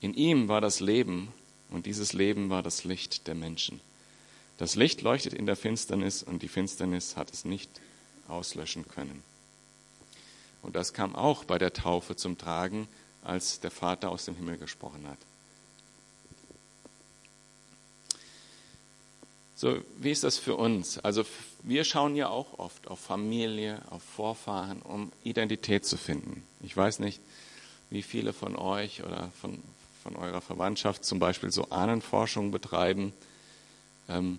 In 0.00 0.14
ihm 0.14 0.48
war 0.48 0.60
das 0.60 0.80
Leben 0.80 1.32
und 1.70 1.86
dieses 1.86 2.12
Leben 2.12 2.50
war 2.50 2.62
das 2.62 2.84
Licht 2.84 3.28
der 3.28 3.34
Menschen. 3.34 3.80
Das 4.58 4.74
Licht 4.74 5.02
leuchtet 5.02 5.32
in 5.32 5.46
der 5.46 5.56
Finsternis 5.56 6.22
und 6.22 6.42
die 6.42 6.48
Finsternis 6.48 7.16
hat 7.16 7.32
es 7.32 7.44
nicht 7.44 7.70
auslöschen 8.28 8.86
können. 8.88 9.22
Und 10.62 10.76
das 10.76 10.92
kam 10.92 11.14
auch 11.14 11.44
bei 11.44 11.58
der 11.58 11.72
Taufe 11.72 12.16
zum 12.16 12.38
Tragen, 12.38 12.88
als 13.22 13.60
der 13.60 13.70
Vater 13.70 14.10
aus 14.10 14.24
dem 14.24 14.36
Himmel 14.36 14.58
gesprochen 14.58 15.06
hat. 15.08 15.18
So, 19.56 19.80
wie 19.98 20.10
ist 20.10 20.24
das 20.24 20.38
für 20.38 20.56
uns? 20.56 20.98
Also 20.98 21.24
wir 21.62 21.84
schauen 21.84 22.16
ja 22.16 22.28
auch 22.28 22.58
oft 22.58 22.88
auf 22.88 22.98
Familie, 22.98 23.80
auf 23.90 24.02
Vorfahren, 24.02 24.82
um 24.82 25.12
Identität 25.22 25.84
zu 25.84 25.96
finden. 25.96 26.42
Ich 26.62 26.76
weiß 26.76 26.98
nicht, 26.98 27.20
wie 27.90 28.02
viele 28.02 28.32
von 28.32 28.56
euch 28.56 29.02
oder 29.04 29.30
von, 29.40 29.62
von 30.02 30.16
eurer 30.16 30.40
Verwandtschaft 30.40 31.04
zum 31.04 31.18
Beispiel 31.18 31.52
so 31.52 31.70
Ahnenforschung 31.70 32.50
betreiben. 32.50 33.12
Ähm, 34.08 34.38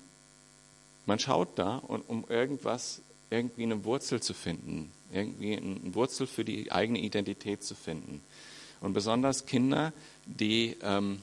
man 1.05 1.19
schaut 1.19 1.49
da, 1.59 1.77
um 1.77 2.25
irgendwas, 2.29 3.01
irgendwie 3.29 3.63
eine 3.63 3.83
Wurzel 3.83 4.21
zu 4.21 4.33
finden, 4.33 4.91
irgendwie 5.11 5.57
eine 5.57 5.95
Wurzel 5.95 6.27
für 6.27 6.45
die 6.45 6.71
eigene 6.71 6.99
Identität 6.99 7.63
zu 7.63 7.75
finden. 7.75 8.21
Und 8.79 8.93
besonders 8.93 9.45
Kinder, 9.45 9.93
die 10.25 10.77
ähm, 10.81 11.21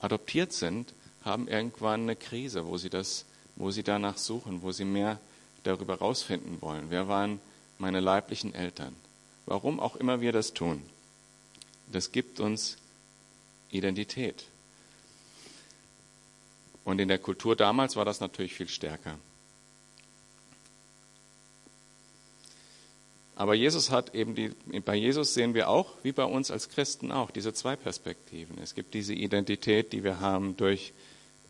adoptiert 0.00 0.52
sind, 0.52 0.94
haben 1.24 1.48
irgendwann 1.48 2.02
eine 2.02 2.16
Krise, 2.16 2.66
wo 2.66 2.76
sie 2.76 2.90
das, 2.90 3.24
wo 3.56 3.70
sie 3.70 3.82
danach 3.82 4.18
suchen, 4.18 4.62
wo 4.62 4.72
sie 4.72 4.84
mehr 4.84 5.20
darüber 5.62 5.94
herausfinden 5.94 6.58
wollen. 6.60 6.86
Wer 6.88 7.08
waren 7.08 7.40
meine 7.78 8.00
leiblichen 8.00 8.54
Eltern? 8.54 8.94
Warum 9.46 9.80
auch 9.80 9.96
immer 9.96 10.20
wir 10.20 10.32
das 10.32 10.54
tun. 10.54 10.82
Das 11.92 12.12
gibt 12.12 12.40
uns 12.40 12.76
Identität. 13.70 14.46
Und 16.84 17.00
in 17.00 17.08
der 17.08 17.18
Kultur 17.18 17.54
damals 17.54 17.96
war 17.96 18.04
das 18.04 18.20
natürlich 18.20 18.54
viel 18.54 18.68
stärker. 18.68 19.18
Aber 23.34 23.54
Jesus 23.54 23.90
hat 23.90 24.14
eben 24.14 24.34
die, 24.34 24.50
bei 24.84 24.94
Jesus 24.94 25.34
sehen 25.34 25.54
wir 25.54 25.68
auch, 25.68 25.96
wie 26.02 26.12
bei 26.12 26.24
uns 26.24 26.50
als 26.50 26.68
Christen 26.68 27.10
auch, 27.10 27.30
diese 27.30 27.54
zwei 27.54 27.76
Perspektiven. 27.76 28.58
Es 28.58 28.74
gibt 28.74 28.94
diese 28.94 29.14
Identität, 29.14 29.92
die 29.92 30.04
wir 30.04 30.20
haben 30.20 30.56
durch 30.56 30.92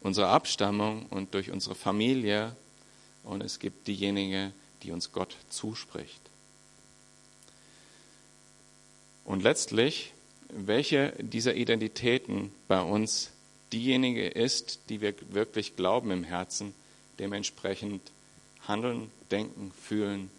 unsere 0.03 0.29
Abstammung 0.29 1.07
und 1.07 1.35
durch 1.35 1.51
unsere 1.51 1.75
Familie. 1.75 2.57
Und 3.25 3.43
es 3.43 3.59
gibt 3.59 3.87
diejenige, 3.87 4.53
die 4.83 4.93
uns 4.93 5.12
Gott 5.12 5.37
zuspricht. 5.49 6.21
Und 9.25 9.43
letztlich, 9.43 10.12
welche 10.49 11.12
dieser 11.19 11.55
Identitäten 11.55 12.53
bei 12.69 12.81
uns 12.83 13.31
diejenige 13.73 14.27
ist, 14.27 14.81
die 14.88 15.01
wir 15.01 15.15
wirklich 15.33 15.77
glauben 15.77 16.11
im 16.11 16.25
Herzen, 16.25 16.75
dementsprechend 17.19 18.03
handeln, 18.67 19.11
denken, 19.31 19.73
fühlen, 19.81 20.31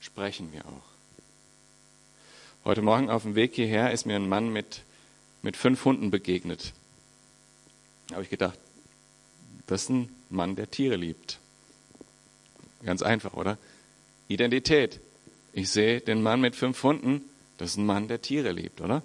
sprechen 0.00 0.52
wir 0.52 0.66
auch. 0.66 0.90
Heute 2.64 2.82
Morgen 2.82 3.08
auf 3.08 3.22
dem 3.22 3.36
Weg 3.36 3.54
hierher 3.54 3.92
ist 3.92 4.04
mir 4.04 4.16
ein 4.16 4.28
Mann 4.28 4.52
mit, 4.52 4.82
mit 5.42 5.56
fünf 5.56 5.84
Hunden 5.84 6.10
begegnet. 6.10 6.72
Da 8.08 8.16
habe 8.16 8.24
ich 8.24 8.30
gedacht, 8.30 8.58
das 9.70 9.84
ist 9.84 9.90
ein 9.90 10.08
Mann, 10.30 10.56
der 10.56 10.68
Tiere 10.68 10.96
liebt. 10.96 11.38
Ganz 12.84 13.02
einfach, 13.02 13.34
oder? 13.34 13.56
Identität. 14.26 14.98
Ich 15.52 15.70
sehe 15.70 16.00
den 16.00 16.22
Mann 16.22 16.40
mit 16.40 16.56
fünf 16.56 16.82
Hunden, 16.82 17.22
das 17.56 17.70
ist 17.70 17.76
ein 17.76 17.86
Mann, 17.86 18.08
der 18.08 18.20
Tiere 18.20 18.50
liebt, 18.50 18.80
oder? 18.80 19.02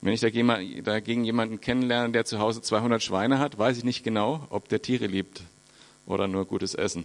Wenn 0.00 0.14
ich 0.14 0.20
dagegen 0.20 1.24
jemanden 1.24 1.60
kennenlerne, 1.60 2.12
der 2.12 2.24
zu 2.24 2.38
Hause 2.38 2.62
200 2.62 3.02
Schweine 3.02 3.38
hat, 3.38 3.58
weiß 3.58 3.76
ich 3.76 3.84
nicht 3.84 4.02
genau, 4.02 4.46
ob 4.48 4.68
der 4.68 4.80
Tiere 4.80 5.06
liebt 5.06 5.42
oder 6.06 6.26
nur 6.26 6.46
gutes 6.46 6.74
Essen. 6.74 7.04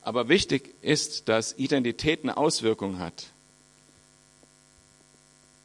Aber 0.00 0.30
wichtig 0.30 0.74
ist, 0.80 1.28
dass 1.28 1.58
Identität 1.58 2.22
eine 2.22 2.38
Auswirkung 2.38 2.98
hat. 2.98 3.26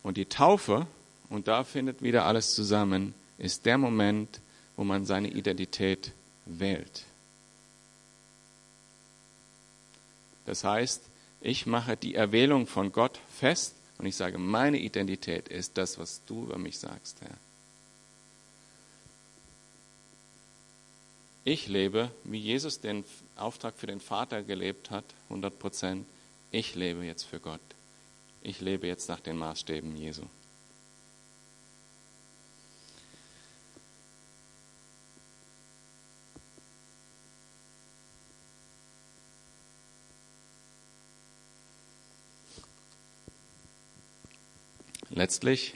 Und 0.01 0.17
die 0.17 0.25
Taufe, 0.25 0.85
und 1.29 1.47
da 1.47 1.63
findet 1.63 2.01
wieder 2.01 2.25
alles 2.25 2.53
zusammen, 2.53 3.13
ist 3.43 3.65
der 3.65 3.77
Moment, 3.77 4.39
wo 4.77 4.85
man 4.85 5.05
seine 5.05 5.27
Identität 5.27 6.11
wählt. 6.45 7.03
Das 10.45 10.63
heißt, 10.63 11.01
ich 11.41 11.65
mache 11.65 11.97
die 11.97 12.15
Erwählung 12.15 12.67
von 12.67 12.91
Gott 12.93 13.19
fest 13.29 13.75
und 13.97 14.05
ich 14.05 14.15
sage, 14.15 14.37
meine 14.37 14.79
Identität 14.79 15.49
ist 15.49 15.77
das, 15.77 15.99
was 15.99 16.21
du 16.25 16.43
über 16.43 16.57
mich 16.57 16.79
sagst, 16.79 17.21
Herr. 17.21 17.37
Ich 21.45 21.67
lebe, 21.67 22.09
wie 22.23 22.39
Jesus 22.39 22.79
den 22.79 23.03
Auftrag 23.35 23.77
für 23.77 23.87
den 23.87 23.99
Vater 23.99 24.41
gelebt 24.41 24.89
hat, 24.89 25.03
100 25.27 25.59
Prozent. 25.59 26.05
Ich 26.51 26.75
lebe 26.75 27.03
jetzt 27.03 27.23
für 27.23 27.41
Gott. 27.41 27.59
Ich 28.41 28.61
lebe 28.61 28.87
jetzt 28.87 29.09
nach 29.09 29.19
den 29.19 29.37
Maßstäben 29.37 29.97
Jesu. 29.97 30.23
Letztlich 45.15 45.75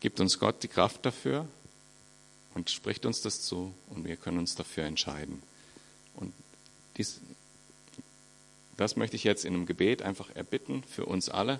gibt 0.00 0.20
uns 0.20 0.38
Gott 0.38 0.62
die 0.62 0.68
Kraft 0.68 1.06
dafür 1.06 1.48
und 2.54 2.68
spricht 2.68 3.06
uns 3.06 3.22
das 3.22 3.40
zu 3.40 3.72
und 3.88 4.04
wir 4.04 4.16
können 4.16 4.38
uns 4.38 4.54
dafür 4.54 4.84
entscheiden. 4.84 5.42
Und 6.14 6.34
dies, 6.98 7.20
das 8.76 8.96
möchte 8.96 9.16
ich 9.16 9.24
jetzt 9.24 9.46
in 9.46 9.54
einem 9.54 9.64
Gebet 9.64 10.02
einfach 10.02 10.28
erbitten 10.36 10.82
für 10.84 11.06
uns 11.06 11.30
alle, 11.30 11.58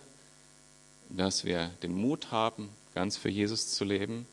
dass 1.08 1.46
wir 1.46 1.68
den 1.82 1.94
Mut 1.94 2.30
haben, 2.30 2.68
ganz 2.94 3.16
für 3.16 3.30
Jesus 3.30 3.70
zu 3.70 3.84
leben, 3.84 4.26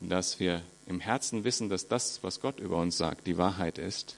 dass 0.00 0.38
wir 0.38 0.62
im 0.86 1.00
Herzen 1.00 1.44
wissen, 1.44 1.70
dass 1.70 1.88
das, 1.88 2.22
was 2.22 2.40
Gott 2.40 2.60
über 2.60 2.76
uns 2.76 2.98
sagt, 2.98 3.26
die 3.26 3.38
Wahrheit 3.38 3.78
ist 3.78 4.16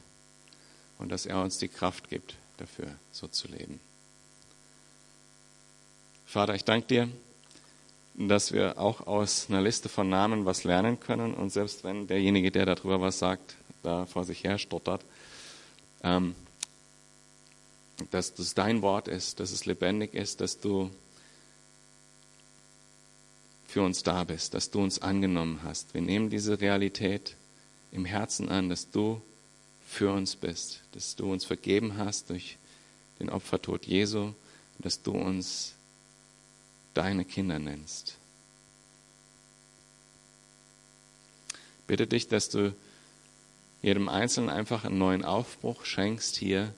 und 0.99 1.11
dass 1.11 1.27
er 1.27 1.41
uns 1.41 1.59
die 1.59 1.69
Kraft 1.69 2.11
gibt, 2.11 2.35
dafür 2.57 2.93
so 3.13 3.29
zu 3.29 3.47
leben. 3.47 3.79
Vater, 6.29 6.55
ich 6.55 6.65
danke 6.65 6.87
dir, 6.89 7.09
dass 8.15 8.53
wir 8.53 8.79
auch 8.79 9.07
aus 9.07 9.47
einer 9.49 9.63
Liste 9.63 9.89
von 9.89 10.11
Namen 10.11 10.45
was 10.45 10.63
lernen 10.63 11.01
können 11.01 11.33
und 11.33 11.49
selbst 11.49 11.85
wenn 11.85 12.07
derjenige, 12.07 12.51
der 12.51 12.67
darüber 12.67 13.01
was 13.01 13.19
sagt, 13.19 13.57
da 13.83 14.05
vor 14.05 14.25
sich 14.25 14.45
her 14.45 14.59
stottert, 14.59 15.01
ähm, 16.03 16.35
dass 18.11 18.35
das 18.35 18.53
dein 18.53 18.83
Wort 18.83 19.09
ist, 19.09 19.41
dass 19.41 19.53
es 19.53 19.65
lebendig 19.65 20.13
ist, 20.13 20.43
dass 20.43 20.61
du 20.61 20.91
für 23.67 23.81
uns 23.81 24.03
da 24.03 24.25
bist, 24.25 24.53
dass 24.53 24.71
du 24.71 24.83
uns 24.83 25.01
angenommen 25.01 25.61
hast. 25.65 25.95
Wir 25.95 26.03
nehmen 26.03 26.29
diese 26.29 26.61
Realität 26.61 27.37
im 27.91 28.05
Herzen 28.05 28.51
an, 28.51 28.69
dass 28.69 28.91
du 28.91 29.23
für 29.87 30.13
uns 30.13 30.37
bist, 30.37 30.83
dass 30.93 31.17
du 31.17 31.33
uns 31.33 31.47
vergeben 31.47 31.97
hast 31.97 32.29
durch 32.29 32.59
den 33.19 33.31
Opfertod 33.31 33.87
Jesu, 33.87 34.35
dass 34.79 35.01
du 35.03 35.13
uns 35.13 35.73
deine 36.95 37.25
Kinder 37.25 37.59
nennst. 37.59 38.17
Bitte 41.87 42.07
dich, 42.07 42.29
dass 42.29 42.51
du 42.51 42.75
jedem 43.83 44.09
Einzelnen 44.09 44.51
einfach 44.51 44.85
einen 44.85 44.99
neuen 44.99 45.25
Aufbruch 45.25 45.85
schenkst 45.85 46.37
hier, 46.37 46.75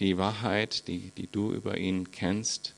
die 0.00 0.18
Wahrheit, 0.18 0.88
die, 0.88 1.10
die 1.16 1.26
du 1.26 1.52
über 1.52 1.78
ihn 1.78 2.10
kennst 2.10 2.74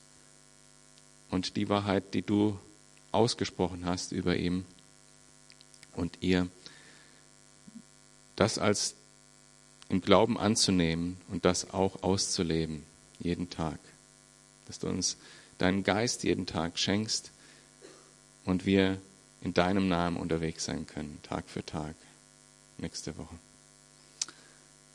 und 1.31 1.57
die 1.57 1.69
Wahrheit, 1.69 2.15
die 2.15 2.23
du 2.23 2.59
ausgesprochen 3.13 3.85
hast 3.87 4.13
über 4.13 4.37
ihn 4.37 4.65
und 5.95 6.19
ihr, 6.21 6.49
das 8.37 8.59
als 8.59 8.95
im 9.89 10.01
Glauben 10.01 10.39
anzunehmen 10.39 11.17
und 11.29 11.45
das 11.45 11.71
auch 11.71 12.03
auszuleben, 12.03 12.85
jeden 13.19 13.51
Tag. 13.51 13.79
Dass 14.67 14.79
du 14.79 14.89
uns 14.89 15.17
deinen 15.59 15.85
Geist 15.85 16.25
jeden 16.25 16.47
Tag 16.47 16.79
schenkst 16.79 17.31
und 18.45 18.67
wir 18.67 18.99
in 19.43 19.55
deinem 19.55 19.89
Namen 19.89 20.17
unterwegs 20.17 20.65
sein 20.65 20.87
können, 20.87 21.19
Tag 21.23 21.49
für 21.49 21.65
Tag, 21.65 21.95
nächste 22.79 23.17
Woche. 23.17 23.37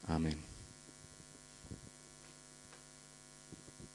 Amen. 0.07 0.50